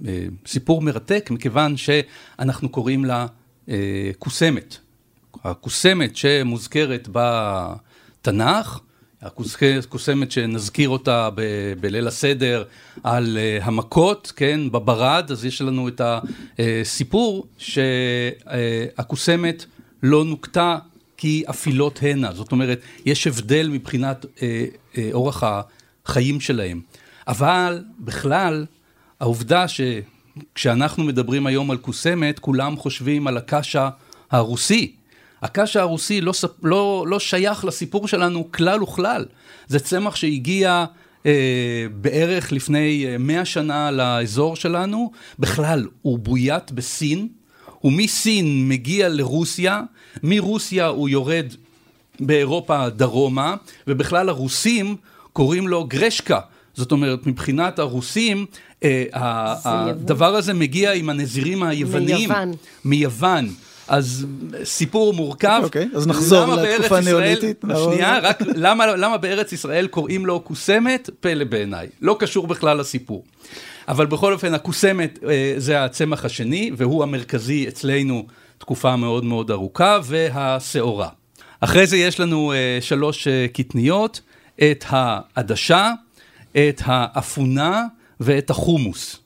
אה, 0.06 0.26
סיפור 0.46 0.82
מרתק, 0.82 1.30
מכיוון 1.30 1.76
שאנחנו 1.76 2.68
קוראים 2.68 3.04
לה 3.04 3.26
אה, 3.68 4.10
קוסמת. 4.18 4.76
הקוסמת 5.44 6.16
שמוזכרת 6.16 7.08
בתנ"ך, 7.12 8.80
הקוסמת 9.22 10.30
שנזכיר 10.30 10.88
אותה 10.88 11.28
ב- 11.34 11.72
בליל 11.80 12.08
הסדר 12.08 12.64
על 13.02 13.38
uh, 13.60 13.64
המכות, 13.64 14.32
כן, 14.36 14.60
בברד, 14.70 15.30
אז 15.30 15.44
יש 15.44 15.62
לנו 15.62 15.88
את 15.88 16.00
הסיפור 16.58 17.46
שהקוסמת 17.58 19.64
לא 20.02 20.24
נוקתה 20.24 20.78
כי 21.16 21.44
אפילות 21.50 21.98
הנה, 22.02 22.32
זאת 22.32 22.52
אומרת, 22.52 22.80
יש 23.06 23.26
הבדל 23.26 23.68
מבחינת 23.72 24.24
uh, 24.24 24.28
uh, 24.38 24.98
אורח 25.12 25.42
החיים 26.06 26.40
שלהם. 26.40 26.80
אבל 27.28 27.84
בכלל, 27.98 28.66
העובדה 29.20 29.66
שכשאנחנו 29.68 31.04
מדברים 31.04 31.46
היום 31.46 31.70
על 31.70 31.76
קוסמת, 31.76 32.38
כולם 32.38 32.76
חושבים 32.76 33.26
על 33.26 33.36
הקשה 33.36 33.88
הרוסי. 34.30 34.92
הקש 35.42 35.76
הרוסי 35.76 36.20
לא, 36.20 36.32
לא, 36.62 37.04
לא 37.08 37.20
שייך 37.20 37.64
לסיפור 37.64 38.08
שלנו 38.08 38.52
כלל 38.52 38.82
וכלל. 38.82 39.24
זה 39.66 39.80
צמח 39.80 40.16
שהגיע 40.16 40.84
אה, 41.26 41.86
בערך 41.94 42.52
לפני 42.52 43.06
100 43.18 43.38
אה, 43.38 43.44
שנה 43.44 43.90
לאזור 43.90 44.56
שלנו. 44.56 45.10
בכלל, 45.38 45.86
הוא 46.02 46.18
בוית 46.18 46.72
בסין, 46.72 47.28
ומסין 47.84 48.68
מגיע 48.68 49.08
לרוסיה, 49.08 49.82
מרוסיה 50.22 50.86
הוא 50.86 51.08
יורד 51.08 51.46
באירופה 52.20 52.88
דרומה, 52.88 53.54
ובכלל 53.86 54.28
הרוסים 54.28 54.96
קוראים 55.34 55.68
לו 55.68 55.84
גרשקה. 55.84 56.40
זאת 56.74 56.92
אומרת, 56.92 57.26
מבחינת 57.26 57.78
הרוסים, 57.78 58.46
אה, 58.82 59.04
הדבר 59.64 60.34
הזה 60.34 60.54
מגיע 60.54 60.92
עם 60.92 61.10
הנזירים 61.10 61.62
היווניים. 61.62 62.28
מיוון. 62.28 62.52
מיוון. 62.84 63.48
אז 63.88 64.26
סיפור 64.64 65.14
מורכב. 65.14 65.60
אוקיי, 65.64 65.88
אז 65.94 66.06
נחזור 66.06 66.54
לתקופה 66.54 66.98
הניאוליתית. 66.98 67.64
שנייה, 67.84 68.18
רק 68.18 68.42
למה, 68.54 68.86
למה 68.86 69.16
בארץ 69.16 69.52
ישראל 69.52 69.86
קוראים 69.86 70.26
לו 70.26 70.40
קוסמת? 70.40 71.10
פלא 71.20 71.44
בעיניי. 71.44 71.88
לא 72.02 72.16
קשור 72.18 72.46
בכלל 72.46 72.80
לסיפור. 72.80 73.24
אבל 73.88 74.06
בכל 74.06 74.32
אופן, 74.32 74.54
הקוסמת 74.54 75.18
אה, 75.28 75.54
זה 75.56 75.84
הצמח 75.84 76.24
השני, 76.24 76.70
והוא 76.76 77.02
המרכזי 77.02 77.68
אצלנו 77.68 78.26
תקופה 78.58 78.96
מאוד 78.96 79.24
מאוד 79.24 79.50
ארוכה, 79.50 79.98
והשעורה. 80.04 81.08
אחרי 81.60 81.86
זה 81.86 81.96
יש 81.96 82.20
לנו 82.20 82.52
אה, 82.52 82.78
שלוש 82.80 83.28
אה, 83.28 83.46
קטניות, 83.52 84.20
את 84.62 84.84
העדשה, 84.88 85.92
את 86.52 86.82
האפונה 86.84 87.84
ואת 88.20 88.50
החומוס. 88.50 89.16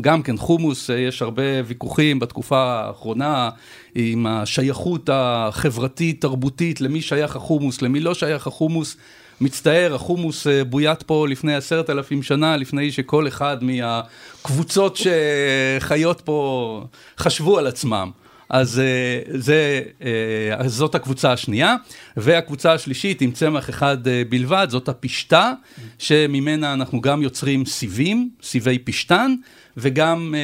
גם 0.00 0.22
כן 0.22 0.36
חומוס, 0.36 0.90
אה, 0.90 0.98
יש 0.98 1.22
הרבה 1.22 1.42
ויכוחים 1.66 2.18
בתקופה 2.18 2.58
האחרונה 2.58 3.50
עם 3.94 4.26
השייכות 4.26 5.10
החברתית-תרבותית, 5.12 6.80
למי 6.80 7.02
שייך 7.02 7.36
החומוס, 7.36 7.82
למי 7.82 8.00
לא 8.00 8.14
שייך 8.14 8.46
החומוס. 8.46 8.96
מצטער, 9.40 9.94
החומוס 9.94 10.46
אה, 10.46 10.64
בוית 10.64 11.02
פה 11.02 11.28
לפני 11.28 11.54
עשרת 11.54 11.90
אלפים 11.90 12.22
שנה, 12.22 12.56
לפני 12.56 12.92
שכל 12.92 13.28
אחד 13.28 13.56
מהקבוצות 13.64 14.96
שחיות 14.96 16.20
פה 16.20 16.82
חשבו 17.18 17.58
על 17.58 17.66
עצמם. 17.66 18.10
אז 18.48 18.78
אה, 18.78 19.38
זה, 19.38 19.82
אה, 20.02 20.68
זאת 20.68 20.94
הקבוצה 20.94 21.32
השנייה, 21.32 21.76
והקבוצה 22.16 22.72
השלישית 22.72 23.20
עם 23.20 23.32
צמח 23.32 23.70
אחד 23.70 24.08
אה, 24.08 24.22
בלבד, 24.28 24.66
זאת 24.70 24.88
הפשטה, 24.88 25.52
שממנה 25.98 26.72
אנחנו 26.72 27.00
גם 27.00 27.22
יוצרים 27.22 27.66
סיבים, 27.66 28.30
סיבי 28.42 28.78
פשטן, 28.78 29.34
וגם 29.76 30.34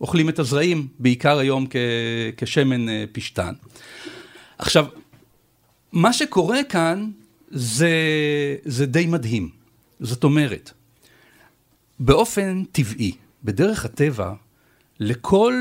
אוכלים 0.00 0.28
את 0.28 0.38
הזרעים, 0.38 0.88
בעיקר 0.98 1.38
היום 1.38 1.66
כשמן 2.36 2.86
פשטן. 3.12 3.52
עכשיו, 4.58 4.86
מה 5.92 6.12
שקורה 6.12 6.64
כאן 6.68 7.10
זה, 7.50 7.90
זה 8.64 8.86
די 8.86 9.06
מדהים. 9.06 9.48
זאת 10.00 10.24
אומרת, 10.24 10.72
באופן 11.98 12.64
טבעי, 12.72 13.12
בדרך 13.44 13.84
הטבע, 13.84 14.32
לכל 15.00 15.54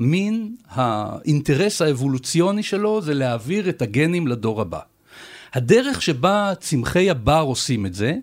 מין 0.00 0.54
האינטרס 0.68 1.82
האבולוציוני 1.82 2.62
שלו 2.62 3.02
זה 3.02 3.14
להעביר 3.14 3.68
את 3.68 3.82
הגנים 3.82 4.26
לדור 4.26 4.60
הבא. 4.60 4.80
הדרך 5.54 6.02
שבה 6.02 6.52
צמחי 6.60 7.10
הבר 7.10 7.44
עושים 7.46 7.86
את 7.86 7.94
זה, 7.94 8.14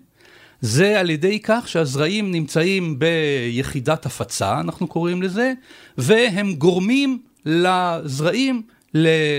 זה 0.61 0.99
על 0.99 1.09
ידי 1.09 1.39
כך 1.43 1.67
שהזרעים 1.67 2.31
נמצאים 2.31 2.99
ביחידת 2.99 4.05
הפצה, 4.05 4.59
אנחנו 4.59 4.87
קוראים 4.87 5.21
לזה, 5.21 5.53
והם 5.97 6.53
גורמים 6.53 7.19
לזרעים 7.45 8.61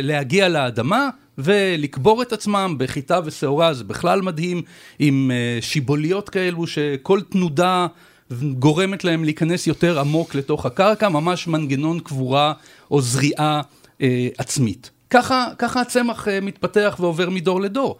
להגיע 0.03 0.49
לאדמה 0.49 1.09
ולקבור 1.39 2.23
את 2.23 2.33
עצמם 2.33 2.75
בחיטה 2.79 3.21
ושעורה, 3.25 3.75
זה 3.75 3.85
בכלל 3.85 4.23
מדהים, 4.23 4.62
עם 4.99 5.31
אה, 5.31 5.59
שיבוליות 5.61 6.29
כאלו 6.29 6.67
שכל 6.67 7.21
תנודה 7.21 7.87
גורמת 8.59 9.05
להם 9.05 9.25
להיכנס 9.25 9.67
יותר 9.67 10.01
עמוק 10.01 10.35
לתוך 10.35 10.67
הקרקע, 10.67 11.09
ממש 11.09 11.47
מנגנון 11.47 12.01
קבורה 12.01 12.53
או 12.91 13.01
זריעה 13.01 13.61
אה, 14.03 14.29
עצמית. 14.39 14.91
ככה, 15.11 15.49
ככה 15.59 15.81
הצמח 15.81 16.29
אה, 16.29 16.41
מתפתח 16.41 16.97
ועובר 17.01 17.31
מדור 17.31 17.61
לדור. 17.61 17.99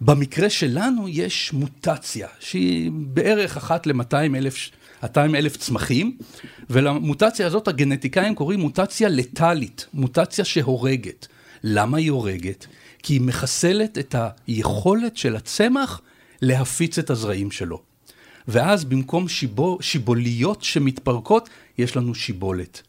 במקרה 0.00 0.50
שלנו 0.50 1.08
יש 1.08 1.52
מוטציה, 1.52 2.28
שהיא 2.40 2.90
בערך 2.94 3.56
אחת 3.56 3.86
ל-200 3.86 4.36
אלף, 4.36 4.70
200 5.02 5.34
אלף 5.34 5.56
צמחים, 5.56 6.16
ולמוטציה 6.70 7.46
הזאת 7.46 7.68
הגנטיקאים 7.68 8.34
קוראים 8.34 8.60
מוטציה 8.60 9.08
לטאלית, 9.08 9.86
מוטציה 9.94 10.44
שהורגת. 10.44 11.26
למה 11.64 11.98
היא 11.98 12.10
הורגת? 12.10 12.66
כי 13.02 13.12
היא 13.14 13.20
מחסלת 13.20 13.98
את 13.98 14.14
היכולת 14.46 15.16
של 15.16 15.36
הצמח 15.36 16.00
להפיץ 16.42 16.98
את 16.98 17.10
הזרעים 17.10 17.50
שלו. 17.50 17.91
ואז 18.48 18.84
במקום 18.84 19.28
שיבו, 19.28 19.78
שיבוליות 19.80 20.62
שמתפרקות, 20.62 21.48
יש 21.78 21.96
לנו 21.96 22.14
שיבולת. 22.14 22.82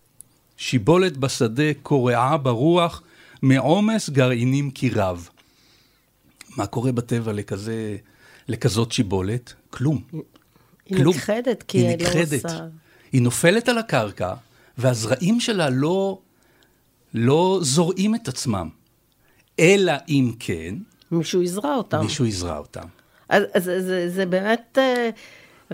שיבולת 0.57 1.17
בשדה 1.17 1.73
קורעה 1.81 2.37
ברוח, 2.37 3.01
מעומס 3.41 4.09
גרעינים 4.09 4.71
כי 4.71 4.89
רב. 4.89 5.29
מה 6.57 6.65
קורה 6.65 6.91
בטבע 6.91 7.33
לכזה, 7.33 7.97
לכזאת 8.47 8.91
שיבולת? 8.91 9.53
כלום. 9.69 10.01
היא 10.85 10.97
כלום. 10.97 11.15
נכחדת, 11.15 11.63
כי 11.63 11.77
היא 11.77 11.89
לא 11.89 11.95
נכחדת. 11.95 12.45
עושה... 12.45 12.65
היא 13.11 13.21
נופלת 13.21 13.69
על 13.69 13.77
הקרקע, 13.77 14.33
והזרעים 14.77 15.39
שלה 15.39 15.69
לא, 15.69 16.19
לא 17.13 17.59
זורעים 17.61 18.15
את 18.15 18.27
עצמם. 18.27 18.69
אלא 19.59 19.93
אם 20.09 20.31
כן... 20.39 20.75
מישהו 21.11 21.41
יזרע 21.41 21.75
אותם. 21.75 22.01
מישהו 22.01 22.25
יזרע 22.25 22.57
אותם. 22.57 22.87
אז, 23.29 23.43
אז 23.53 23.63
זה, 23.63 24.09
זה 24.09 24.25
באמת 24.25 24.77
אה, 24.77 25.09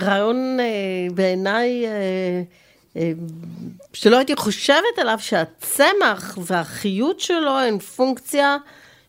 רעיון 0.03 0.57
אה, 0.59 0.65
בעיניי... 1.13 1.85
אה, 1.85 3.11
שלא 3.93 4.17
הייתי 4.17 4.35
חושבת 4.35 4.97
עליו 4.97 5.17
שהצמח 5.19 6.37
והחיות 6.45 7.19
שלו 7.19 7.59
הן 7.59 7.79
פונקציה 7.79 8.57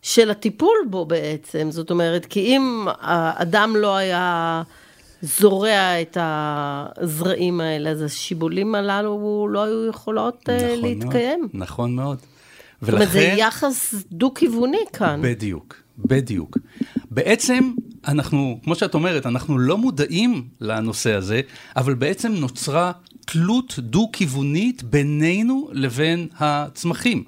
של 0.02 0.30
הטיפול 0.30 0.76
בו 0.90 1.04
בעצם. 1.04 1.70
זאת 1.70 1.90
אומרת, 1.90 2.26
כי 2.26 2.40
אם 2.40 2.86
האדם 3.00 3.76
לא 3.76 3.96
היה 3.96 4.62
זורע 5.22 6.00
את 6.00 6.16
הזרעים 6.20 7.60
האלה, 7.60 7.90
אז 7.90 8.02
השיבולים 8.02 8.74
הללו 8.74 9.48
לא 9.50 9.64
היו 9.64 9.86
יכולות 9.86 10.48
נכון 10.48 10.80
להתקיים. 10.80 11.40
מאוד, 11.40 11.50
נכון 11.52 11.94
מאוד. 11.94 12.18
זאת 12.80 12.94
אומרת, 12.94 13.08
זה 13.10 13.20
יחס 13.20 13.94
דו-כיווני 14.12 14.84
כאן. 14.92 15.20
בדיוק, 15.22 15.76
בדיוק. 15.98 16.58
בעצם 17.10 17.72
אנחנו, 18.08 18.60
כמו 18.64 18.74
שאת 18.74 18.94
אומרת, 18.94 19.26
אנחנו 19.26 19.58
לא 19.58 19.78
מודעים 19.78 20.44
לנושא 20.60 21.12
הזה, 21.12 21.40
אבל 21.76 21.94
בעצם 21.94 22.32
נוצרה 22.32 22.92
תלות 23.26 23.74
דו-כיוונית 23.78 24.82
בינינו 24.82 25.68
לבין 25.72 26.28
הצמחים. 26.38 27.24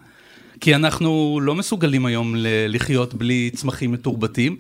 כי 0.61 0.75
אנחנו 0.75 1.41
לא 1.43 1.55
מסוגלים 1.55 2.07
היום 2.07 2.35
לחיות 2.69 3.15
בלי 3.15 3.51
צמחים 3.55 3.93
מתורבתים, 3.93 4.57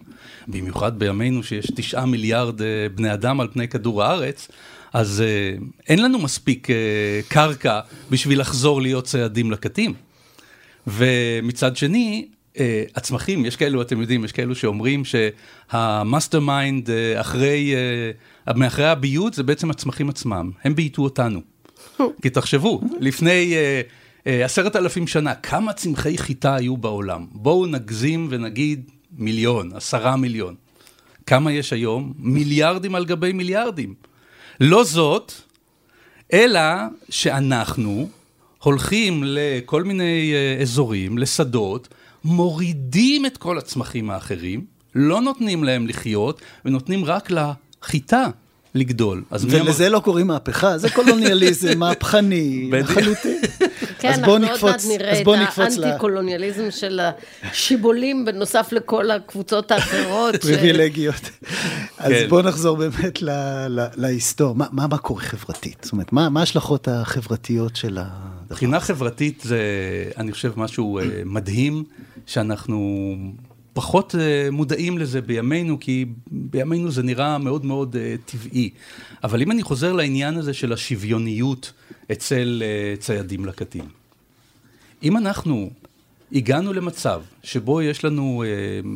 במיוחד 0.49 0.99
בימינו 0.99 1.42
שיש 1.42 1.66
תשעה 1.76 2.06
מיליארד 2.06 2.62
אה, 2.62 2.66
בני 2.94 3.12
אדם 3.12 3.40
על 3.40 3.49
פני 3.52 3.68
כדור 3.68 4.02
הארץ, 4.02 4.49
אז 4.92 5.21
אה, 5.21 5.56
אין 5.88 6.02
לנו 6.02 6.18
מספיק 6.18 6.71
אה, 6.71 7.21
קרקע 7.28 7.80
בשביל 8.11 8.40
לחזור 8.40 8.82
להיות 8.82 9.04
ציידים 9.04 9.50
לקטים. 9.50 9.94
ומצד 10.87 11.76
שני, 11.76 12.28
הצמחים, 12.97 13.44
יש 13.44 13.56
כאלו, 13.56 13.82
אתם 13.82 14.00
יודעים, 14.00 14.25
יש 14.25 14.32
כאלו 14.32 14.54
שאומרים 14.54 15.02
שה 15.04 16.41
mastermind 16.41 16.91
אחרי, 17.21 17.75
מאחרי 18.56 18.86
הביות 18.86 19.34
זה 19.34 19.43
בעצם 19.43 19.71
הצמחים 19.71 20.08
עצמם, 20.08 20.50
הם 20.65 20.75
בייתו 20.75 21.02
אותנו. 21.02 21.41
כי 22.23 22.30
תחשבו, 22.30 22.80
לפני 23.00 23.54
עשרת 24.25 24.76
אלפים 24.76 25.06
שנה, 25.06 25.34
כמה 25.34 25.73
צמחי 25.73 26.19
חיטה 26.19 26.54
היו 26.54 26.76
בעולם? 26.76 27.26
בואו 27.32 27.67
נגזים 27.67 28.26
ונגיד 28.30 28.91
מיליון, 29.19 29.71
עשרה 29.75 30.17
מיליון. 30.17 30.54
כמה 31.26 31.52
יש 31.52 31.73
היום? 31.73 32.12
מיליארדים 32.19 32.95
על 32.95 33.04
גבי 33.04 33.32
מיליארדים. 33.32 33.95
לא 34.60 34.84
זאת, 34.84 35.32
אלא 36.32 36.60
שאנחנו 37.08 38.08
הולכים 38.62 39.23
לכל 39.26 39.84
מיני 39.84 40.32
אה, 40.34 40.62
אזורים, 40.62 41.19
לשדות, 41.19 41.88
מורידים 42.25 43.26
את 43.26 43.37
כל 43.37 43.58
הצמחים 43.58 44.11
האחרים, 44.11 44.65
לא 44.95 45.21
נותנים 45.21 45.65
להם 45.65 45.87
לחיות, 45.87 46.41
ונותנים 46.65 47.04
רק 47.04 47.28
לחיטה 47.30 48.26
לגדול. 48.75 49.23
ולזה 49.32 49.89
לא 49.89 50.00
קוראים 50.00 50.26
מהפכה, 50.26 50.78
זה 50.78 50.91
קולוניאליזם 50.91 51.78
מהפכני 51.80 52.71
לחלוטין. 52.73 53.41
כן, 53.99 54.08
אנחנו 54.08 54.32
עוד 54.32 54.41
מעט 54.63 54.82
נראה 54.89 55.21
את 55.21 55.26
האנטי-קולוניאליזם 55.58 56.71
של 56.71 57.00
השיבולים, 57.43 58.25
בנוסף 58.25 58.69
לכל 58.73 59.11
הקבוצות 59.11 59.71
האחרות. 59.71 60.37
פריבילגיות. 60.37 61.15
אז 61.99 62.13
כן. 62.13 62.26
בואו 62.28 62.43
נחזור 62.43 62.76
באמת 62.76 63.19
להיסטור. 63.97 64.54
מה 64.73 64.99
קורה 64.99 65.23
חברתית? 65.23 65.78
זאת 65.82 65.93
אומרת, 65.93 66.13
מה 66.13 66.28
ההשלכות 66.41 66.89
החברתיות 66.89 67.76
של 67.76 67.99
ה... 67.99 68.04
מבחינה 68.50 68.80
חברתית 68.80 69.41
זה, 69.45 69.61
אני 70.17 70.32
חושב, 70.32 70.52
משהו 70.56 70.99
אה, 70.99 71.04
מדהים, 71.25 71.85
שאנחנו 72.26 73.17
פחות 73.73 74.15
uh, 74.15 74.50
מודעים 74.50 74.99
לזה 74.99 75.21
בימינו, 75.21 75.80
כי 75.80 76.06
בימינו 76.26 76.91
זה 76.91 77.02
נראה 77.02 77.39
מאוד 77.39 77.65
מאוד 77.65 77.97
uh, 77.97 78.30
טבעי. 78.30 78.71
אבל 79.25 79.43
אם 79.43 79.50
אני 79.50 79.63
חוזר 79.63 79.93
לעניין 79.93 80.37
הזה 80.37 80.54
של 80.54 80.73
השוויוניות 80.73 81.73
אצל 82.13 82.63
uh, 82.63 83.00
ציידים 83.00 83.45
לקטים, 83.45 83.85
אם 85.02 85.17
אנחנו 85.17 85.71
הגענו 86.32 86.73
למצב 86.73 87.23
שבו 87.43 87.82
יש 87.82 88.04
לנו 88.04 88.45
uh, 88.45 88.87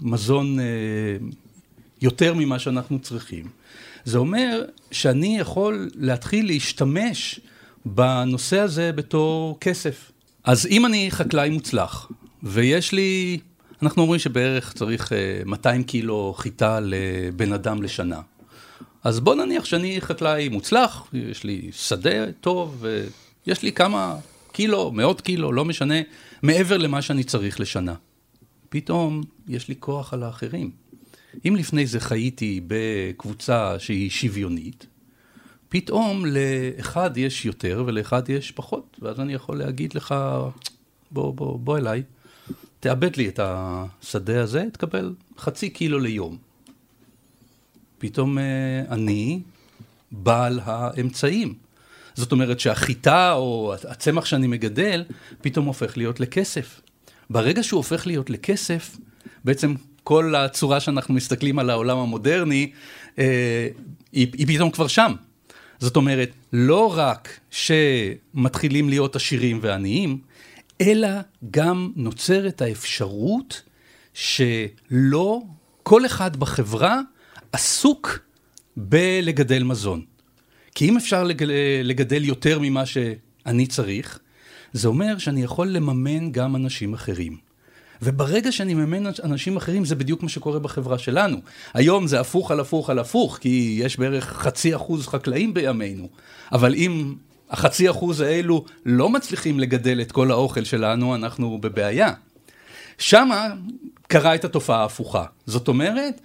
מזון 0.00 0.58
uh, 0.58 0.62
יותר 2.02 2.34
ממה 2.34 2.58
שאנחנו 2.58 2.98
צריכים, 2.98 3.44
זה 4.04 4.18
אומר 4.18 4.64
שאני 4.90 5.38
יכול 5.38 5.90
להתחיל 5.94 6.46
להשתמש 6.46 7.40
בנושא 7.84 8.58
הזה 8.58 8.92
בתור 8.92 9.58
כסף. 9.60 10.12
אז 10.44 10.66
אם 10.66 10.86
אני 10.86 11.10
חקלאי 11.10 11.50
מוצלח, 11.50 12.10
ויש 12.44 12.92
לי 12.92 13.38
אנחנו 13.82 14.02
אומרים 14.02 14.18
שבערך 14.18 14.72
צריך 14.72 15.12
200 15.46 15.80
אה, 15.80 15.86
קילו 15.86 16.34
חיטה 16.36 16.80
לבן 16.82 17.52
אדם 17.52 17.82
לשנה. 17.82 18.20
אז 19.04 19.20
בוא 19.20 19.34
נניח 19.34 19.64
שאני 19.64 20.00
חקלאי 20.00 20.48
מוצלח, 20.48 21.06
יש 21.12 21.44
לי 21.44 21.70
שדה 21.72 22.32
טוב, 22.32 22.84
ויש 23.46 23.62
לי 23.62 23.72
כמה 23.72 24.16
קילו, 24.52 24.92
מאות 24.92 25.20
קילו, 25.20 25.52
לא 25.52 25.64
משנה, 25.64 25.94
מעבר 26.42 26.76
למה 26.76 27.02
שאני 27.02 27.24
צריך 27.24 27.60
לשנה. 27.60 27.94
פתאום 28.68 29.22
יש 29.48 29.68
לי 29.68 29.74
כוח 29.78 30.14
על 30.14 30.22
האחרים. 30.22 30.70
אם 31.48 31.56
לפני 31.56 31.86
זה 31.86 32.00
חייתי 32.00 32.60
בקבוצה 32.66 33.78
שהיא 33.78 34.10
שוויונית, 34.10 34.86
פתאום 35.68 36.24
לאחד 36.26 37.16
יש 37.16 37.44
יותר 37.44 37.84
ולאחד 37.86 38.28
יש 38.28 38.50
פחות, 38.50 38.96
ואז 39.02 39.20
אני 39.20 39.32
יכול 39.34 39.58
להגיד 39.58 39.94
לך, 39.94 40.14
בוא, 41.10 41.34
בוא, 41.34 41.58
בוא 41.58 41.78
אליי, 41.78 42.02
תאבד 42.84 43.16
לי 43.16 43.28
את 43.28 43.40
השדה 43.42 44.42
הזה, 44.42 44.64
תקבל 44.72 45.14
חצי 45.38 45.70
קילו 45.70 45.98
ליום. 45.98 46.36
פתאום 47.98 48.38
אה, 48.38 48.44
אני 48.90 49.40
בעל 50.12 50.60
האמצעים. 50.64 51.54
זאת 52.14 52.32
אומרת 52.32 52.60
שהחיטה 52.60 53.32
או 53.32 53.74
הצמח 53.88 54.24
שאני 54.24 54.46
מגדל, 54.46 55.04
פתאום 55.40 55.66
הופך 55.66 55.96
להיות 55.96 56.20
לכסף. 56.20 56.80
ברגע 57.30 57.62
שהוא 57.62 57.78
הופך 57.78 58.06
להיות 58.06 58.30
לכסף, 58.30 58.96
בעצם 59.44 59.74
כל 60.02 60.34
הצורה 60.34 60.80
שאנחנו 60.80 61.14
מסתכלים 61.14 61.58
על 61.58 61.70
העולם 61.70 61.98
המודרני, 61.98 62.72
אה, 63.18 63.68
היא, 64.12 64.46
פתאום 64.46 64.70
כבר 64.70 64.86
שם. 64.86 65.12
זאת 65.78 65.96
אומרת, 65.96 66.30
לא 66.52 66.98
רק 66.98 67.40
שמתחילים 67.50 68.88
להיות 68.88 69.16
עשירים 69.16 69.58
ועניים, 69.62 70.18
אלא 70.80 71.08
גם 71.50 71.92
נוצרת 71.96 72.62
האפשרות 72.62 73.62
שלא 74.14 75.42
כל 75.82 76.06
אחד 76.06 76.36
בחברה 76.36 77.00
עסוק 77.52 78.18
בלגדל 78.76 79.62
מזון. 79.62 80.04
כי 80.74 80.88
אם 80.88 80.96
אפשר 80.96 81.24
לגדל 81.84 82.24
יותר 82.24 82.58
ממה 82.62 82.86
שאני 82.86 83.66
צריך, 83.66 84.18
זה 84.72 84.88
אומר 84.88 85.18
שאני 85.18 85.42
יכול 85.42 85.68
לממן 85.68 86.32
גם 86.32 86.56
אנשים 86.56 86.94
אחרים. 86.94 87.36
וברגע 88.02 88.52
שאני 88.52 88.74
מממן 88.74 89.10
אנשים 89.24 89.56
אחרים, 89.56 89.84
זה 89.84 89.94
בדיוק 89.94 90.22
מה 90.22 90.28
שקורה 90.28 90.58
בחברה 90.58 90.98
שלנו. 90.98 91.36
היום 91.74 92.06
זה 92.06 92.20
הפוך 92.20 92.50
על 92.50 92.60
הפוך 92.60 92.90
על 92.90 92.98
הפוך, 92.98 93.38
כי 93.40 93.78
יש 93.82 93.98
בערך 93.98 94.24
חצי 94.24 94.76
אחוז 94.76 95.06
חקלאים 95.06 95.54
בימינו. 95.54 96.08
אבל 96.52 96.74
אם 96.74 97.14
החצי 97.54 97.90
אחוז 97.90 98.20
האלו 98.20 98.64
לא 98.86 99.10
מצליחים 99.10 99.60
לגדל 99.60 100.00
את 100.00 100.12
כל 100.12 100.30
האוכל 100.30 100.64
שלנו, 100.64 101.14
אנחנו 101.14 101.58
בבעיה. 101.58 102.12
שמה 102.98 103.48
קרה 104.06 104.34
את 104.34 104.44
התופעה 104.44 104.80
ההפוכה. 104.80 105.24
זאת 105.46 105.68
אומרת, 105.68 106.20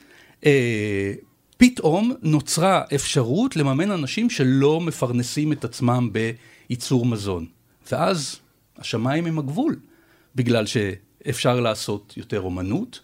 אה, 0.46 1.14
פתאום 1.58 2.14
נוצרה 2.22 2.82
אפשרות 2.96 3.56
לממן 3.56 3.92
אנשים 3.92 4.30
שלא 4.30 4.82
מפרנסים 4.82 5.52
את 5.52 5.66
עצמם 5.66 6.10
בייצור 6.70 7.06
מזון. 7.06 7.46
ואז 7.92 8.40
השמיים 8.78 9.26
הם 9.26 9.40
הגבול, 9.40 9.80
בגלל 10.36 10.66
שאפשר 10.66 11.60
לעשות 11.60 12.14
יותר 12.18 12.42
אומנות, 12.42 13.00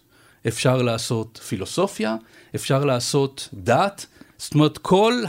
אפשר 0.48 0.82
לעשות 0.82 1.40
פילוסופיה, 1.48 2.16
אפשר 2.54 2.84
לעשות 2.84 3.48
דת, 3.54 4.06
זאת 4.38 4.54
אומרת 4.54 4.78
כל 4.78 5.22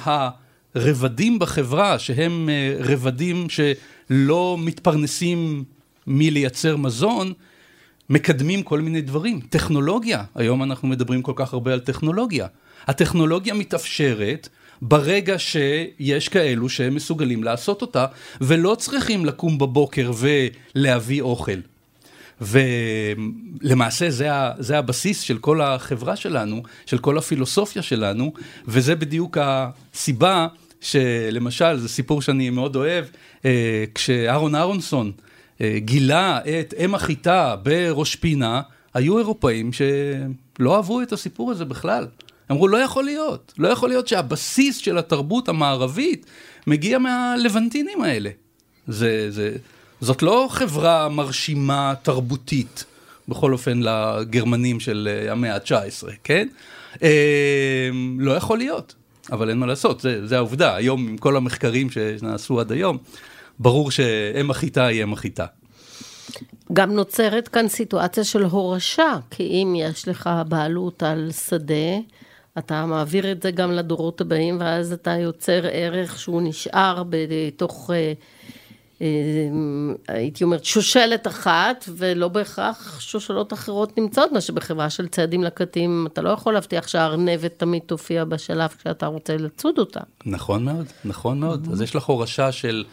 הרבדים 0.75 1.39
בחברה 1.39 1.99
שהם 1.99 2.49
אה, 2.49 2.75
רבדים 2.79 3.47
שלא 3.49 4.57
מתפרנסים 4.59 5.63
מלייצר 6.07 6.77
מזון, 6.77 7.33
מקדמים 8.09 8.63
כל 8.63 8.81
מיני 8.81 9.01
דברים. 9.01 9.39
טכנולוגיה, 9.39 10.23
היום 10.35 10.63
אנחנו 10.63 10.87
מדברים 10.87 11.21
כל 11.21 11.33
כך 11.35 11.53
הרבה 11.53 11.73
על 11.73 11.79
טכנולוגיה. 11.79 12.47
הטכנולוגיה 12.87 13.53
מתאפשרת 13.53 14.49
ברגע 14.81 15.39
שיש 15.39 16.29
כאלו 16.29 16.69
שהם 16.69 16.95
מסוגלים 16.95 17.43
לעשות 17.43 17.81
אותה, 17.81 18.05
ולא 18.41 18.75
צריכים 18.79 19.25
לקום 19.25 19.57
בבוקר 19.57 20.11
ולהביא 20.75 21.21
אוכל. 21.21 21.59
ולמעשה 22.41 24.09
זה, 24.09 24.29
זה 24.59 24.77
הבסיס 24.77 25.19
של 25.19 25.37
כל 25.37 25.61
החברה 25.61 26.15
שלנו, 26.15 26.63
של 26.85 26.97
כל 26.97 27.17
הפילוסופיה 27.17 27.81
שלנו, 27.81 28.33
וזה 28.67 28.95
בדיוק 28.95 29.37
הסיבה 29.41 30.47
שלמשל, 30.81 31.77
זה 31.77 31.89
סיפור 31.89 32.21
שאני 32.21 32.49
מאוד 32.49 32.75
אוהב, 32.75 33.05
אה, 33.45 33.83
כשאהרון 33.95 34.55
אהרונסון 34.55 35.11
אה, 35.61 35.75
גילה 35.77 36.39
את 36.39 36.73
אם 36.79 36.95
החיטה 36.95 37.55
בראש 37.63 38.15
פינה, 38.15 38.61
היו 38.93 39.17
אירופאים 39.17 39.71
שלא 39.73 40.75
אהבו 40.75 41.01
את 41.01 41.13
הסיפור 41.13 41.51
הזה 41.51 41.65
בכלל. 41.65 42.07
אמרו, 42.51 42.67
לא 42.67 42.77
יכול 42.77 43.03
להיות, 43.03 43.53
לא 43.57 43.67
יכול 43.67 43.89
להיות 43.89 44.07
שהבסיס 44.07 44.77
של 44.77 44.97
התרבות 44.97 45.49
המערבית 45.49 46.25
מגיע 46.67 46.97
מהלבנטינים 46.97 48.01
האלה. 48.01 48.29
זה, 48.87 49.31
זה, 49.31 49.55
זאת 50.01 50.21
לא 50.21 50.47
חברה 50.51 51.09
מרשימה 51.09 51.93
תרבותית, 52.01 52.85
בכל 53.27 53.53
אופן 53.53 53.79
לגרמנים 53.81 54.79
של 54.79 55.09
אה, 55.11 55.31
המאה 55.31 55.55
ה-19, 55.55 56.07
כן? 56.23 56.47
אה, 57.03 57.89
לא 58.19 58.31
יכול 58.31 58.57
להיות, 58.57 58.95
אבל 59.31 59.49
אין 59.49 59.57
מה 59.57 59.65
לעשות, 59.65 60.01
זה, 60.01 60.27
זה 60.27 60.37
העובדה. 60.37 60.75
היום, 60.75 61.07
עם 61.07 61.17
כל 61.17 61.35
המחקרים 61.35 61.89
שנעשו 61.89 62.59
עד 62.59 62.71
היום, 62.71 62.97
ברור 63.59 63.91
שאם 63.91 64.51
החיטה 64.51 64.85
היא 64.85 65.03
אם 65.03 65.13
החיטה. 65.13 65.45
גם 66.73 66.91
נוצרת 66.91 67.47
כאן 67.47 67.67
סיטואציה 67.67 68.23
של 68.23 68.43
הורשה, 68.43 69.15
כי 69.31 69.43
אם 69.43 69.73
יש 69.77 70.07
לך 70.07 70.29
בעלות 70.47 71.03
על 71.03 71.31
שדה, 71.31 71.97
אתה 72.57 72.85
מעביר 72.85 73.31
את 73.31 73.43
זה 73.43 73.51
גם 73.51 73.71
לדורות 73.71 74.21
הבאים, 74.21 74.57
ואז 74.59 74.93
אתה 74.93 75.11
יוצר 75.11 75.61
ערך 75.71 76.19
שהוא 76.19 76.41
נשאר 76.41 77.03
בתוך, 77.09 77.91
אה, 77.93 78.13
הייתי 80.07 80.43
אומרת, 80.43 80.65
שושלת 80.65 81.27
אחת, 81.27 81.85
ולא 81.97 82.27
בהכרח 82.27 82.99
שושלות 82.99 83.53
אחרות 83.53 83.97
נמצאות, 83.97 84.31
מה 84.31 84.41
שבחברה 84.41 84.89
של 84.89 85.07
צעדים 85.07 85.43
לקטים, 85.43 86.07
אתה 86.13 86.21
לא 86.21 86.29
יכול 86.29 86.53
להבטיח 86.53 86.87
שהארנבת 86.87 87.53
תמיד 87.57 87.81
תופיע 87.85 88.25
בשלב 88.25 88.69
כשאתה 88.79 89.05
רוצה 89.05 89.37
לצוד 89.37 89.79
אותה. 89.79 89.99
נכון 90.25 90.65
מאוד, 90.65 90.85
נכון 91.05 91.39
מאוד. 91.39 91.67
אז 91.71 91.81
יש 91.81 91.95
לך 91.95 92.03
הורשה 92.03 92.51
של 92.51 92.83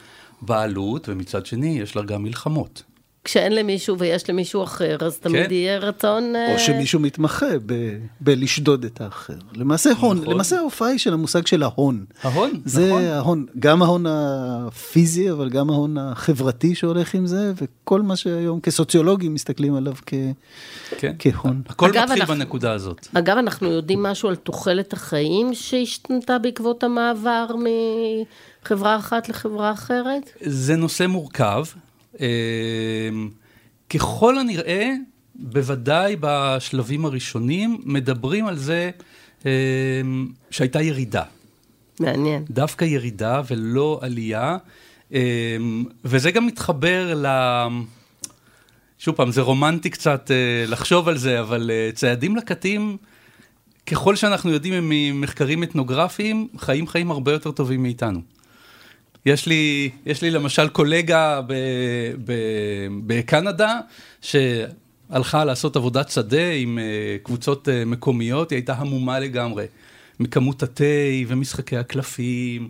בעלות, 0.43 1.09
ומצד 1.09 1.47
שני, 1.47 1.79
יש 1.81 1.97
לך 1.97 2.05
גם 2.05 2.23
מלחמות. 2.23 2.83
כשאין 3.25 3.55
למישהו 3.55 3.99
ויש 3.99 4.31
למישהו 4.31 4.63
אחר, 4.63 4.97
אז 5.01 5.19
תמיד 5.19 5.47
כן. 5.47 5.55
יהיה 5.55 5.79
רצון... 5.79 6.37
או 6.37 6.57
uh... 6.57 6.59
שמישהו 6.59 7.01
מתמחה 7.01 7.47
ב- 7.67 7.99
בלשדוד 8.21 8.85
את 8.85 9.01
האחר. 9.01 9.35
למעשה 9.55 9.91
הון, 9.91 10.19
נכון. 10.19 10.35
למעשה 10.35 10.59
ההופעה 10.59 10.89
היא 10.89 10.99
של 10.99 11.13
המושג 11.13 11.47
של 11.47 11.63
ההון. 11.63 12.05
ההון, 12.23 12.61
זה 12.65 12.89
נכון. 12.89 13.05
ההון, 13.05 13.47
גם 13.59 13.83
ההון 13.83 14.07
הפיזי, 14.09 15.31
אבל 15.31 15.51
גם 15.51 15.71
ההון 15.71 15.99
החברתי 15.99 16.75
שהולך 16.75 17.15
עם 17.15 17.27
זה, 17.27 17.53
וכל 17.57 18.03
מה 18.03 18.17
שהיום 18.17 18.61
כסוציולוגים 18.61 19.35
מסתכלים 19.35 19.75
עליו 19.75 19.95
כ... 20.07 20.15
כן. 20.99 21.13
כהון. 21.19 21.63
הכל 21.69 21.87
אגב, 21.87 22.03
מתחיל 22.03 22.23
אנחנו, 22.23 22.35
בנקודה 22.35 22.73
הזאת. 22.73 23.09
אגב, 23.15 23.37
אנחנו 23.37 23.71
יודעים 23.71 24.03
משהו 24.03 24.29
על 24.29 24.37
תוחלת 24.37 24.93
החיים 24.93 25.55
שהשתנתה 25.55 26.39
בעקבות 26.39 26.85
המעבר 26.85 27.47
מחברה 28.63 28.97
אחת 28.97 29.29
לחברה 29.29 29.73
אחרת? 29.73 30.31
זה 30.41 30.77
נושא 30.77 31.07
מורכב. 31.07 31.65
אמ, 32.21 33.29
ככל 33.91 34.39
הנראה, 34.39 34.91
בוודאי 35.35 36.17
בשלבים 36.21 37.05
הראשונים, 37.05 37.81
מדברים 37.85 38.47
על 38.47 38.57
זה 38.57 38.91
אמ, 39.45 40.29
שהייתה 40.51 40.83
ירידה. 40.83 41.23
מעניין. 42.01 42.45
דווקא 42.51 42.85
ירידה 42.85 43.43
ולא 43.51 43.99
עלייה, 44.03 44.57
אמ, 45.13 45.85
וזה 46.05 46.31
גם 46.31 46.47
מתחבר 46.47 47.15
ל... 47.17 47.27
שוב 48.99 49.15
פעם, 49.15 49.33
זה 49.33 49.41
רומנטי 49.41 49.91
קצת 49.91 50.31
אה, 50.31 50.65
לחשוב 50.67 51.09
על 51.09 51.19
זה, 51.19 51.41
אבל 51.41 51.71
אה, 51.71 51.91
ציידים 51.95 52.37
לקטים, 52.37 52.97
ככל 53.87 54.17
שאנחנו 54.17 54.51
יודעים 54.51 54.89
ממחקרים 54.89 55.63
אתנוגרפיים, 55.63 56.49
חיים 56.59 56.87
חיים 56.87 57.11
הרבה 57.11 57.33
יותר 57.33 57.51
טובים 57.51 57.83
מאיתנו. 57.83 58.21
יש 59.27 59.47
לי, 59.47 59.91
יש 60.07 60.23
לי 60.23 60.31
למשל 60.31 60.69
קולגה 60.69 61.41
ב, 61.47 61.53
ב, 62.25 62.33
בקנדה, 63.07 63.79
שהלכה 64.21 65.45
לעשות 65.45 65.77
עבודת 65.77 66.09
שדה 66.09 66.51
עם 66.51 66.79
אה, 66.79 67.17
קבוצות 67.23 67.69
אה, 67.69 67.85
מקומיות, 67.85 68.51
היא 68.51 68.57
הייתה 68.57 68.73
המומה 68.73 69.21
לגמרי 69.21 69.67
מכמות 70.21 70.63
התה 70.63 70.85
ומשחקי 71.27 71.77
הקלפים, 71.77 72.69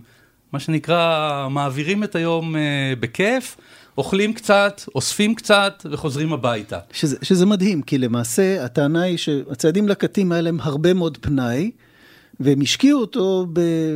מה 0.52 0.60
שנקרא, 0.60 1.48
מעבירים 1.50 2.04
את 2.04 2.14
היום 2.14 2.56
אה, 2.56 2.92
בכיף. 3.00 3.56
אוכלים 3.98 4.32
קצת, 4.32 4.82
אוספים 4.94 5.34
קצת 5.34 5.86
וחוזרים 5.90 6.32
הביתה. 6.32 6.78
שזה, 6.92 7.16
שזה 7.22 7.46
מדהים, 7.46 7.82
כי 7.82 7.98
למעשה 7.98 8.64
הטענה 8.64 9.02
היא 9.02 9.16
שהצעדים 9.16 9.88
לקטים 9.88 10.32
היה 10.32 10.40
להם 10.40 10.58
הרבה 10.60 10.94
מאוד 10.94 11.18
פנאי, 11.20 11.70
והם 12.40 12.60
השקיעו 12.60 13.00
אותו 13.00 13.46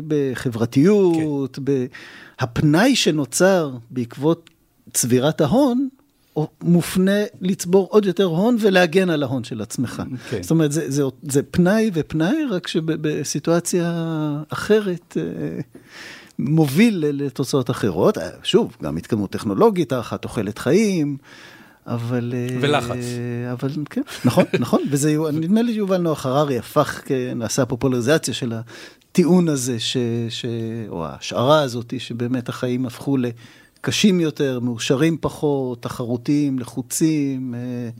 בחברתיות, 0.06 1.56
כן. 1.56 1.62
ב... 1.64 1.86
הפנאי 2.38 2.96
שנוצר 2.96 3.70
בעקבות 3.90 4.50
צבירת 4.92 5.40
ההון, 5.40 5.88
מופנה 6.62 7.20
לצבור 7.40 7.88
עוד 7.90 8.06
יותר 8.06 8.24
הון 8.24 8.56
ולהגן 8.60 9.10
על 9.10 9.22
ההון 9.22 9.44
של 9.44 9.60
עצמך. 9.60 10.02
Okay. 10.06 10.30
כן. 10.30 10.42
זאת 10.42 10.50
אומרת, 10.50 10.72
זה, 10.72 10.90
זה, 10.90 11.02
זה 11.22 11.42
פנאי 11.42 11.90
ופנאי, 11.94 12.44
רק 12.50 12.66
שבסיטואציה 12.66 13.92
אחרת 14.48 15.16
אה, 15.16 15.60
מוביל 16.38 17.04
לתוצאות 17.12 17.70
אחרות. 17.70 18.18
אה, 18.18 18.28
שוב, 18.42 18.76
גם 18.82 18.96
התקדמות 18.96 19.30
טכנולוגית, 19.30 19.92
הארכת 19.92 20.22
תוחלת 20.22 20.58
חיים, 20.58 21.16
אבל... 21.88 22.34
אה, 22.36 22.56
ולחץ. 22.60 22.96
אבל 23.52 23.70
כן, 23.90 24.02
נכון, 24.24 24.44
נכון, 24.60 24.82
וזה, 24.90 25.16
נדמה 25.32 25.62
לי 25.62 25.72
יובל 25.72 25.96
נוח 25.96 26.26
הררי 26.26 26.58
הפך, 26.58 27.00
נעשה 27.36 27.66
פופולריזציה 27.66 28.34
של 28.34 28.52
הטיעון 28.52 29.48
הזה, 29.48 29.80
ש, 29.80 29.96
ש, 30.28 30.44
או 30.88 31.06
ההשערה 31.06 31.60
הזאת, 31.60 31.94
שבאמת 31.98 32.48
החיים 32.48 32.86
הפכו 32.86 33.16
לקשים 33.16 34.20
יותר, 34.20 34.60
מאושרים 34.60 35.16
פחות, 35.20 35.82
תחרותיים, 35.82 36.58
לחוצים. 36.58 37.54
אה, 37.54 37.90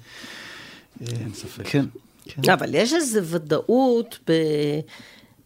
אין 1.20 1.35
ספק. 1.35 1.66
כן. 1.66 1.85
כן. 2.42 2.53
אבל 2.53 2.74
יש 2.74 2.92
איזו 2.92 3.20
ודאות 3.24 4.18
ב... 4.29 4.33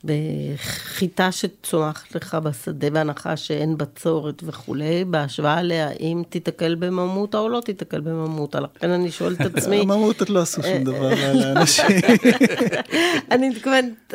בחיטה 0.04 1.32
שצומחת 1.32 2.14
לך 2.14 2.34
בשדה 2.34 2.90
בהנחה 2.90 3.36
שאין 3.36 3.78
בצורת 3.78 4.42
וכולי, 4.46 5.04
בהשוואה 5.04 5.62
לאם 5.62 6.22
תיתקל 6.28 6.74
בממותה 6.74 7.38
או 7.38 7.48
לא 7.48 7.60
תיתקל 7.60 8.00
בממותה. 8.00 8.60
לכן 8.60 8.90
אני 8.90 9.10
שואלת 9.10 9.40
את 9.40 9.56
עצמי... 9.56 9.80
הממוטות 9.82 10.30
לא 10.30 10.40
עשו 10.40 10.62
שום 10.62 10.84
דבר 10.84 11.10
לאנשים. 11.34 11.86
אני 13.32 13.48
מתכוונת, 13.48 14.14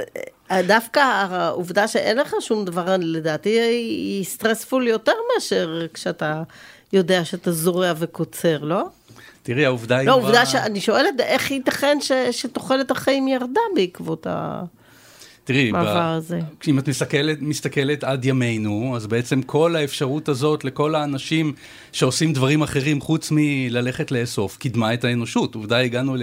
דווקא 0.51 0.99
העובדה 0.99 1.87
שאין 1.87 2.17
לך 2.17 2.33
שום 2.39 2.65
דבר, 2.65 2.95
לדעתי 2.99 3.49
היא 3.49 4.25
סטרספול 4.25 4.87
יותר 4.87 5.13
מאשר 5.33 5.85
כשאתה 5.93 6.43
יודע 6.93 7.25
שאתה 7.25 7.51
זורע 7.51 7.93
וקוצר, 7.97 8.57
לא? 8.63 8.85
תראי, 9.43 9.65
העובדה 9.65 9.97
היא... 9.97 10.07
לא, 10.07 10.13
עובדה 10.13 10.45
שאני 10.45 10.81
שואלת 10.81 11.19
איך 11.19 11.51
ייתכן 11.51 11.97
שתוחלת 12.31 12.91
החיים 12.91 13.27
ירדה 13.27 13.61
בעקבות 13.75 14.27
ה... 14.27 14.63
תראי, 15.47 15.71
מעבר 15.71 16.01
הזה. 16.01 16.39
אם 16.67 16.79
את 16.79 16.89
מסתכלת, 16.89 17.41
מסתכלת 17.41 18.03
עד 18.03 18.25
ימינו, 18.25 18.93
אז 18.95 19.07
בעצם 19.07 19.41
כל 19.41 19.75
האפשרות 19.75 20.29
הזאת 20.29 20.65
לכל 20.65 20.95
האנשים 20.95 21.53
שעושים 21.91 22.33
דברים 22.33 22.61
אחרים 22.61 23.01
חוץ 23.01 23.29
מללכת 23.31 24.11
לאסוף, 24.11 24.57
קידמה 24.57 24.93
את 24.93 25.03
האנושות. 25.03 25.55
עובדה, 25.55 25.77
הגענו 25.77 26.15
ל... 26.15 26.21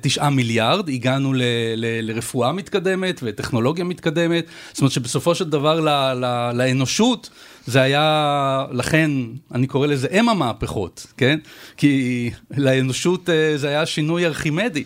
תשעה 0.00 0.30
מיליארד, 0.30 0.88
הגענו 0.88 1.32
ל, 1.32 1.42
ל, 1.76 2.10
לרפואה 2.10 2.52
מתקדמת 2.52 3.20
וטכנולוגיה 3.22 3.84
מתקדמת, 3.84 4.44
זאת 4.72 4.80
אומרת 4.80 4.92
שבסופו 4.92 5.34
של 5.34 5.50
דבר 5.50 5.80
ל, 5.80 5.88
ל, 6.24 6.52
לאנושות 6.54 7.30
זה 7.66 7.82
היה, 7.82 8.66
לכן 8.72 9.10
אני 9.54 9.66
קורא 9.66 9.86
לזה 9.86 10.08
אם 10.20 10.28
המהפכות, 10.28 11.06
כן? 11.16 11.38
כי 11.76 12.30
לאנושות 12.56 13.28
אה, 13.28 13.52
זה 13.56 13.68
היה 13.68 13.86
שינוי 13.86 14.26
ארכימדי, 14.26 14.84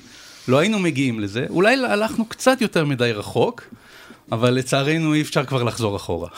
לא 0.48 0.58
היינו 0.58 0.78
מגיעים 0.78 1.20
לזה, 1.20 1.46
אולי 1.50 1.74
הלכנו 1.84 2.24
קצת 2.24 2.60
יותר 2.60 2.84
מדי 2.84 3.12
רחוק, 3.12 3.62
אבל 4.32 4.50
לצערנו 4.50 5.14
אי 5.14 5.22
אפשר 5.22 5.44
כבר 5.44 5.62
לחזור 5.62 5.96
אחורה. 5.96 6.28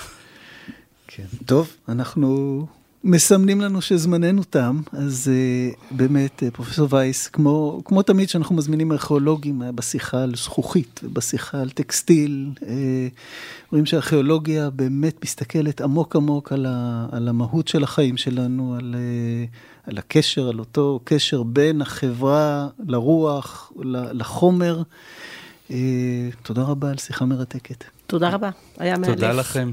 כן. 1.06 1.24
טוב, 1.46 1.72
אנחנו 1.88 2.66
מסמנים 3.04 3.61
לנו 3.61 3.82
שזמננו 3.82 4.44
תם, 4.44 4.80
אז 4.92 5.30
uh, 5.30 5.76
באמת, 5.90 6.42
uh, 6.42 6.50
פרופסור 6.54 6.88
וייס, 6.90 7.28
כמו, 7.28 7.82
כמו 7.84 8.02
תמיד 8.02 8.28
שאנחנו 8.28 8.56
מזמינים 8.56 8.92
ארכיאולוגים, 8.92 9.62
היה 9.62 9.72
בשיחה 9.72 10.22
על 10.22 10.34
זכוכית 10.37 11.00
ובשיחה 11.04 11.61
על 11.61 11.70
טקסטיל, 11.70 12.50
uh, 12.56 12.64
רואים 13.72 13.87
שהארכיאולוגיה 13.87 14.70
באמת 14.70 15.24
מסתכלת 15.24 15.80
עמוק 15.80 16.16
עמוק 16.16 16.52
על, 16.52 16.66
ה, 16.68 17.06
על 17.12 17.28
המהות 17.28 17.68
של 17.68 17.82
החיים 17.82 18.16
שלנו, 18.16 18.74
על, 18.74 18.94
uh, 18.94 19.88
על 19.90 19.98
הקשר, 19.98 20.48
על 20.48 20.58
אותו 20.58 21.00
קשר 21.04 21.42
בין 21.42 21.82
החברה 21.82 22.68
לרוח, 22.87 23.72
לחומר. 24.12 24.82
Uh, 25.68 25.72
תודה 26.42 26.62
רבה 26.62 26.90
על 26.90 26.96
שיחה 26.96 27.24
מרתקת. 27.24 27.84
תודה 28.06 28.28
רבה, 28.28 28.50
היה 28.78 28.98
מאלף. 28.98 29.14
תודה 29.14 29.32
לכם. 29.32 29.72